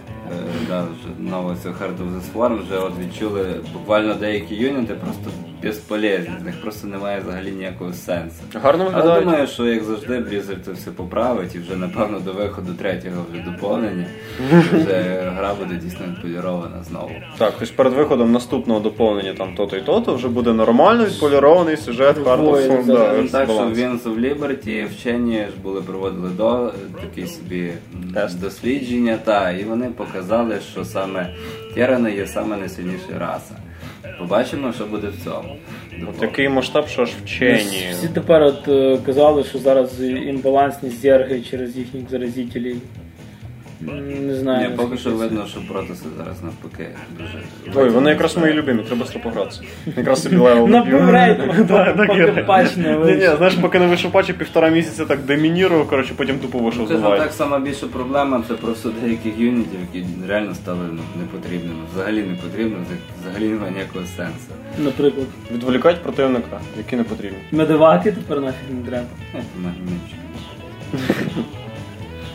[0.68, 5.30] Да, вже нового цього Heart of the Swarm вже от відчули буквально деякі юніти просто
[5.64, 8.42] безполезні, з них просто немає взагалі ніякого сенсу.
[8.54, 12.72] Гарно Але думаю, що як завжди Blizzard це все поправить і вже напевно до виходу
[12.72, 14.06] третього вже доповнення
[14.72, 17.10] вже гра буде дійсно відполірована знову.
[17.38, 22.18] Так, тобто перед виходом наступного доповнення там то-то і то-то вже буде нормально відполірований сюжет
[22.18, 23.72] Heart да, так, що в.
[23.72, 27.72] Wings of Liberty вчені ж були проводили до такі собі
[28.40, 31.34] дослідження, та, і вони показали, що саме
[31.74, 33.54] Терани є саме найсильніша раса.
[34.18, 35.56] Побачимо, що буде в цьому.
[36.08, 37.88] От такий масштаб, що аж вчені.
[37.90, 42.76] Всі тепер от е, казали, що зараз імбалансність зерги через їхніх заразителів.
[43.80, 44.70] Не знаю.
[44.70, 47.78] Ні, поки що видно, що протоси зараз навпаки дуже.
[47.80, 49.60] Ой, вони якраз мої любимі, треба з погратися.
[49.96, 51.66] Якраз собі левел Набив рейтинг,
[51.96, 56.12] поки патч не Ні, ні, знаєш, поки не вийшов патч, півтора місяця так домінірував, коротше,
[56.16, 57.22] потім тупо вийшов з Скажімо light.
[57.22, 61.80] так, сама більша проблема це просто деяких юнітів, які реально стали ну, непотрібними.
[61.94, 62.76] Взагалі не потрібно,
[63.20, 64.52] взагалі немає ніякого сенсу.
[64.78, 67.38] Наприклад, Відволікати противника, які не потрібні.
[67.52, 69.06] медиваки тепер нафіг не треба.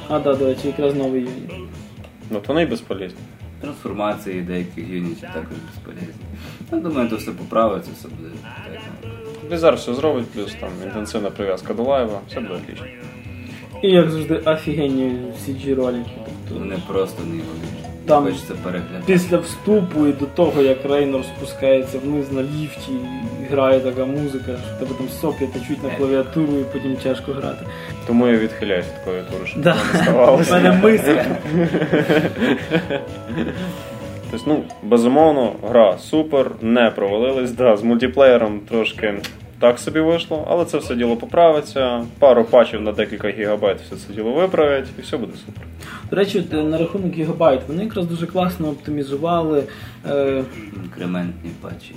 [0.10, 1.52] А, да, до речі, якраз новий юніт.
[2.30, 3.20] Ну, то вони і безполезні.
[3.62, 6.14] Трансформації деяких юнітів також безполезні.
[6.72, 8.82] Я думаю, то все поправиться, все буде так.
[9.04, 12.86] ну, Blizzard все зробить, плюс там інтенсивна прив'язка до лайва, все буде отлично.
[13.84, 15.16] І як завжди, офігенні
[15.48, 16.12] CG ролики.
[16.48, 17.70] Тобто, Вони просто неймовірні.
[18.06, 19.04] Там Хочеться переглядати.
[19.06, 24.46] після вступу і до того, як Рейнор спускається вниз на ліфті і грає така музика,
[24.46, 27.66] що тебе там соплі течуть на клавіатуру і потім тяжко грати.
[28.08, 29.76] Тому я відхиляюсь від клавіатури, щоб Да.
[30.06, 31.26] не У мене миска.
[34.32, 37.52] Тобто, ну, безумовно, гра супер, не провалилась.
[37.52, 39.14] Да, з мультиплеєром трошки
[39.60, 42.04] так собі вийшло, але це все діло поправиться.
[42.20, 45.64] Пару патчів на декілька гігабайт все це діло виправить, і все буде супер.
[46.10, 49.64] До речі, е, на рахунок гігабайт, вони якраз дуже класно оптимізували.
[50.10, 50.44] Е,
[50.84, 51.96] Інкрементні патчі.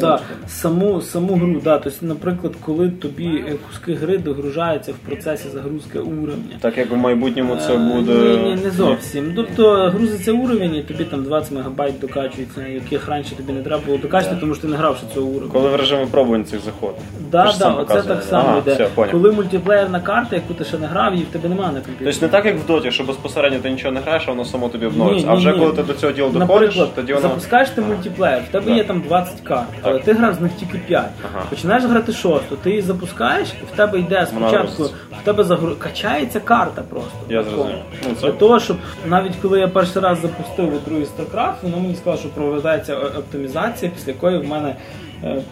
[0.00, 1.78] Да, саму, саму гру, да.
[1.78, 6.56] Тобто, наприклад, коли тобі е, куски гри догружаються в процесі загрузки уровня.
[6.60, 8.12] Так як в майбутньому це Е, буде.
[8.12, 9.32] Ні, ні, не зовсім.
[9.36, 13.98] Тобто грузиться уровень, і тобі там 20 мегабайт докачується, яких раніше тобі не треба було
[13.98, 15.50] докачати, тому що ти не грав ще цього уровня.
[15.52, 16.94] Коли в режим випробувань цих підход.
[17.30, 18.74] Да, да, оце так само Ага, йде.
[18.74, 19.06] все.
[19.10, 22.10] Коли мультиплеєрна карта, яку ти ще не грав, її в тебе немає на комп'ютері.
[22.12, 24.68] Тобто не так, як в доті, що безпосередньо ти нічого не граєш, а воно само
[24.68, 25.26] тобі обновиться.
[25.26, 25.76] Ні, а вже ні, коли ні.
[25.76, 27.12] ти до цього діла доходиш, тоді.
[27.22, 30.78] Запускаєш ти мультиплеєр, в тебе є там 20 карт, але ти грав з них тільки
[30.78, 31.04] 5.
[31.34, 31.44] Ага.
[31.50, 34.82] Починаєш грати шосту, ти її запускаєш, і в тебе йде спочатку,
[35.20, 35.76] в тебе загру...
[35.78, 37.12] качається карта просто.
[37.28, 37.76] Я зрозумів.
[38.08, 41.76] Ну, це- Для того, щоб навіть коли я перший раз запустив у другий StarCraft, воно
[41.76, 44.76] мені сказало, що проведеться оптимізація, після якої в мене
[45.24, 45.42] е,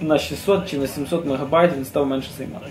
[0.00, 2.66] на 600 чи на 700 мегабайт він став менше займати.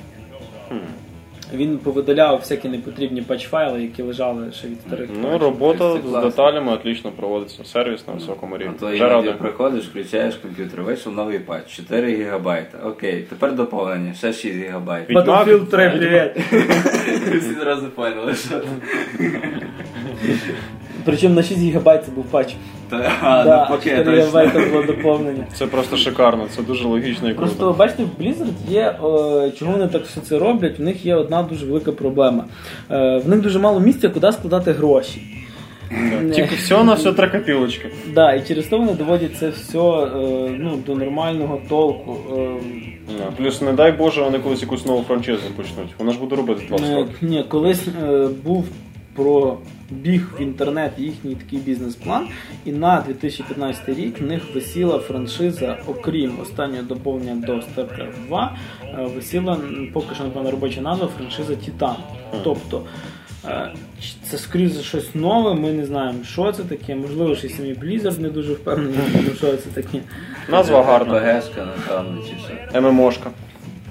[1.53, 5.09] Він повидаляв всякі непотрібні патч-файли, які лежали ще від старих.
[5.21, 6.29] Ну, робота з класно.
[6.29, 7.63] деталями отлично проводиться.
[7.65, 8.73] Сервіс на високому А рівні.
[8.79, 9.33] то Вже іноді радий.
[9.33, 12.77] приходиш, включаєш комп'ютер, вийшов новий патч, 4 гігабайта.
[12.85, 15.09] Окей, тепер доповнення, ще 6 гігабайт.
[15.09, 15.27] Відьмак?
[15.47, 16.31] Battlefield 3, привіт.
[17.41, 18.61] Всі одразу поняли, що.
[21.05, 22.55] Причому на 6 гігабайт це був патч.
[22.97, 24.21] Та, да, ну, поки 4 точно.
[24.21, 25.43] гігабайта було доповнення.
[25.53, 27.73] Це просто шикарно, це дуже логічно і Просто круто.
[27.79, 28.81] бачите, в Blizzard є,
[29.45, 32.45] е, чого вони так все це роблять, в них є одна дуже велика проблема.
[32.91, 35.21] Е, в них дуже мало місця, куди складати гроші.
[36.35, 37.89] Тільки все на все три копілочки.
[38.13, 42.17] Да, і через то вони доводять це все е, ну, до нормального толку.
[42.37, 42.47] Е,
[43.17, 43.23] Да.
[43.37, 45.87] Плюс, не дай Боже, вони колись якусь нову франчизу почнуть.
[45.99, 47.15] Вона ж буде робити 20 Е, років.
[47.21, 48.65] Ні, колись е, був
[49.15, 49.57] про
[49.91, 52.27] біг в інтернет їхній такий бізнес-план,
[52.65, 59.09] і на 2015 рік в них висіла франшиза, окрім останнього доповнення до StarCraft 2, е,
[59.15, 59.57] висіла
[59.93, 61.95] поки що напевно робоча назва франшиза Titan.
[62.43, 62.83] Тобто
[63.45, 63.71] е,
[64.23, 66.95] це скоріше за щось нове, ми не знаємо, що це таке.
[66.95, 68.97] Можливо, що й самі Blizzard не дуже впевнені,
[69.37, 70.01] що це таке.
[70.49, 71.13] Назва гарна.
[71.13, 72.35] ПГшка, напевно, чи
[72.71, 72.81] що.
[72.81, 73.31] ММОшка.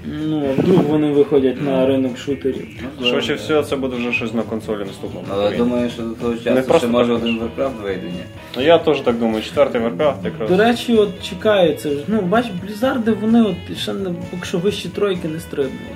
[0.05, 2.67] Ну, а вдруг вони виходять на ринок шутерів.
[3.03, 5.25] Швидше всього, це буде вже щось на консолі наступного.
[5.31, 5.65] Але покоління.
[5.65, 7.21] думаю, що до того Не часу просто може так.
[7.23, 8.23] один Warcraft вийде, ні?
[8.57, 10.49] Ну, Я теж так думаю, четвертий Warcraft якраз.
[10.49, 11.89] До речі, от чекаю це.
[11.89, 11.97] ж.
[12.07, 15.95] Ну, бач, Блізарди, вони от ще не поки що вищі тройки не стрибнули.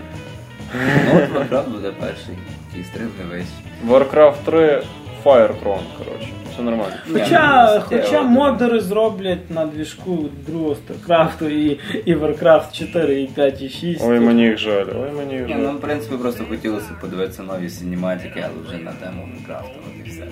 [0.73, 2.35] Ну, от Warcraft буде перший,
[2.69, 3.91] який стрибне весь.
[3.91, 4.81] Warcraft 3
[5.25, 6.29] Firetron, коротше.
[6.55, 6.93] Все нормально.
[7.13, 13.61] Хоча, ну, хоча модери зроблять на двіжку другого StarCraft і, і Warcraft 4, і 5,
[13.61, 14.01] і 6.
[14.07, 15.59] Ой, мені їх жаль, ой, мені їх Ні, жаль.
[15.59, 20.09] ну в принципі просто хотілося подивитися нові синематики, але вже на тему Warcraft, от і
[20.09, 20.23] все.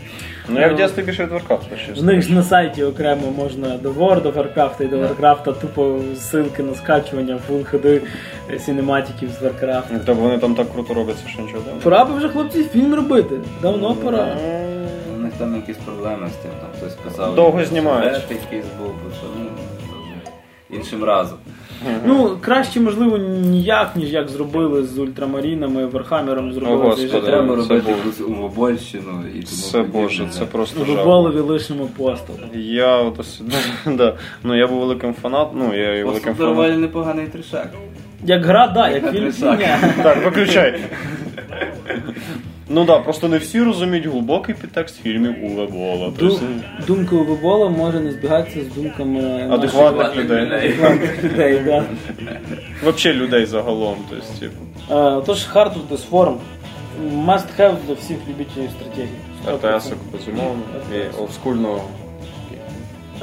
[0.49, 2.01] Ну я в дитинстві більше від Warcraft ще.
[2.01, 5.99] В них ж на сайті окремо можна до World of Warcraft і до Warcraft тупо
[6.15, 8.01] ссылки на скачування Full HD
[8.59, 9.83] синематиків з Warcraft.
[9.91, 13.35] Ну, Тобто вони там так круто робляться, що нічого Пора би вже хлопці фільм робити.
[13.61, 14.37] Давно пора.
[15.33, 17.35] Них там якісь проблеми з тим, там хтось писав.
[17.35, 18.13] Довго що знімають.
[18.13, 19.45] сюжет якийсь був, бо що, ну,
[20.77, 21.37] іншим разом.
[22.05, 27.27] Ну, краще, можливо, ніяк, ніж як зробили з ультрамарінами, Верхамером зробили О, цей Господи.
[27.27, 31.05] Треба це робити якусь Увобольщину і тому Це подібне, боже, це просто В жах.
[31.05, 32.35] голові лишимо постол.
[32.55, 33.41] Я от ось,
[33.85, 34.15] да.
[34.43, 36.55] Ну я був великим фанатом, ну я і великим фанатом.
[36.55, 37.69] доволі непоганий тришак.
[38.25, 39.57] Як гра, да, як Як фільм.
[39.57, 39.67] Ні.
[40.03, 40.79] Так, виключай.
[42.75, 46.09] Ну так, просто не всі розуміють глибокий підтекст фільмів Уве Бола.
[46.87, 50.45] Ду- у Вебола може не збігатися з думками Адекватних людей.
[50.45, 51.59] адекватних людей.
[51.65, 51.83] Да.
[52.83, 53.95] Взагалі людей загалом.
[54.09, 54.55] Тобто, типу,
[54.91, 56.35] Е, Тож Hardwood is Form
[57.25, 59.17] must have для всіх любителів стратегії.
[59.75, 60.61] РТС, безумовно,
[60.95, 61.81] і олдскульного.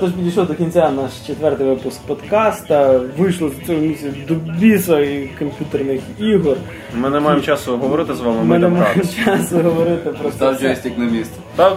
[0.01, 3.01] Тож підійшов до кінця наш четвертий випуск подкаста.
[3.19, 6.57] Вийшло з цього місяця до біса і комп'ютерних ігор.
[6.95, 10.57] Ми не маємо часу говорити з вами, Ми ми не маємо часу говорити про Став
[10.57, 10.63] це.
[10.63, 11.35] джойстик на місце.
[11.57, 11.77] Та,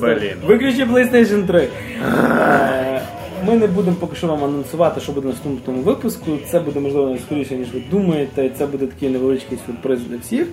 [0.00, 0.32] блін.
[0.46, 1.68] Виключи PlayStation 3.
[2.04, 3.02] Е,
[3.46, 6.30] Ми не будемо поки що вам анонсувати, що буде в наступному випуску.
[6.50, 8.50] Це буде можливо скоріше, ніж ви думаєте.
[8.58, 10.46] Це буде такий невеличкий сюрприз для всіх.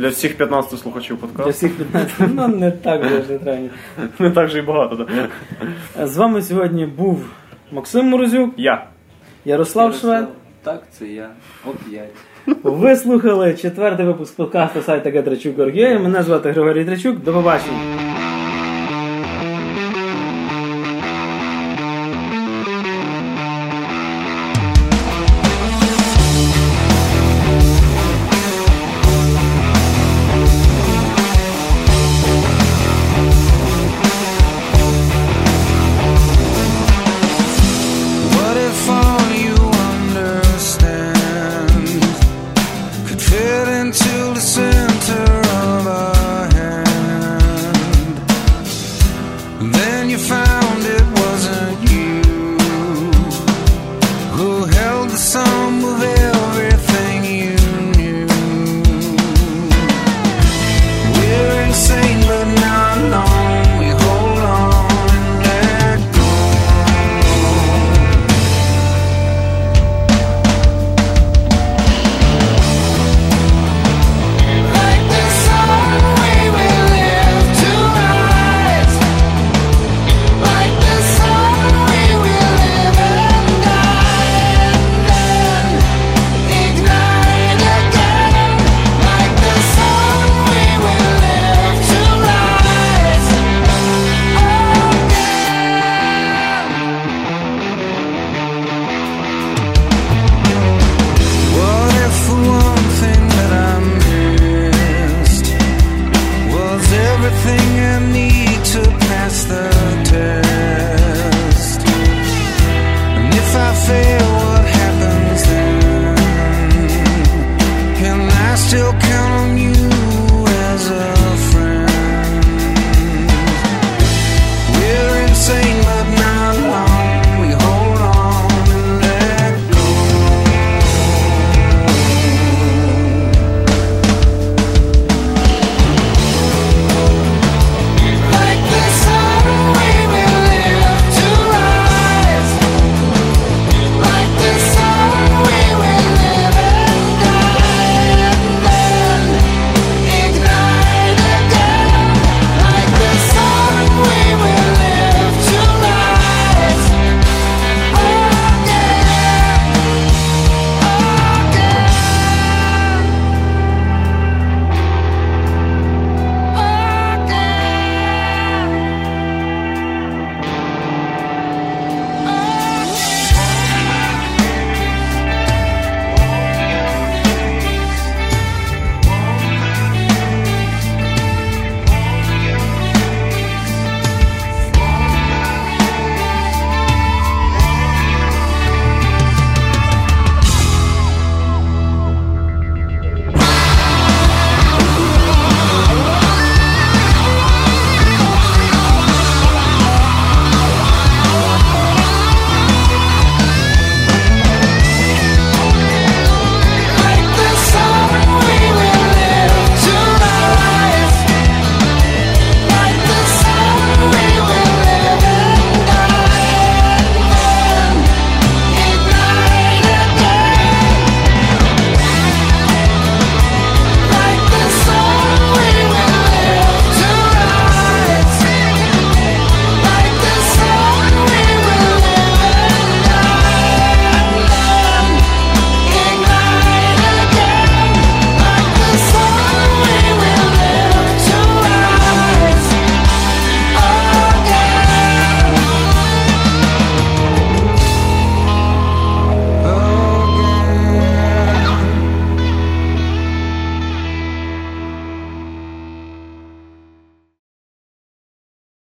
[0.00, 1.50] Для всіх 15 слухачів Для подкасту.
[1.50, 2.14] всіх 15.
[2.34, 3.68] Ну не так вже не треба.
[4.18, 5.30] Не так же і багато, так.
[6.08, 7.24] З вами сьогодні був
[7.72, 8.84] Максим Морозюк, Я.
[9.44, 10.28] Ярослав Швед.
[10.62, 11.28] Так, це я.
[11.66, 12.14] Оп'ять.
[12.62, 15.98] Ви слухали четвертий випуск подкасту сайту Горгія.
[15.98, 17.18] Мене звати Григорій Трачук.
[17.24, 18.09] До побачення.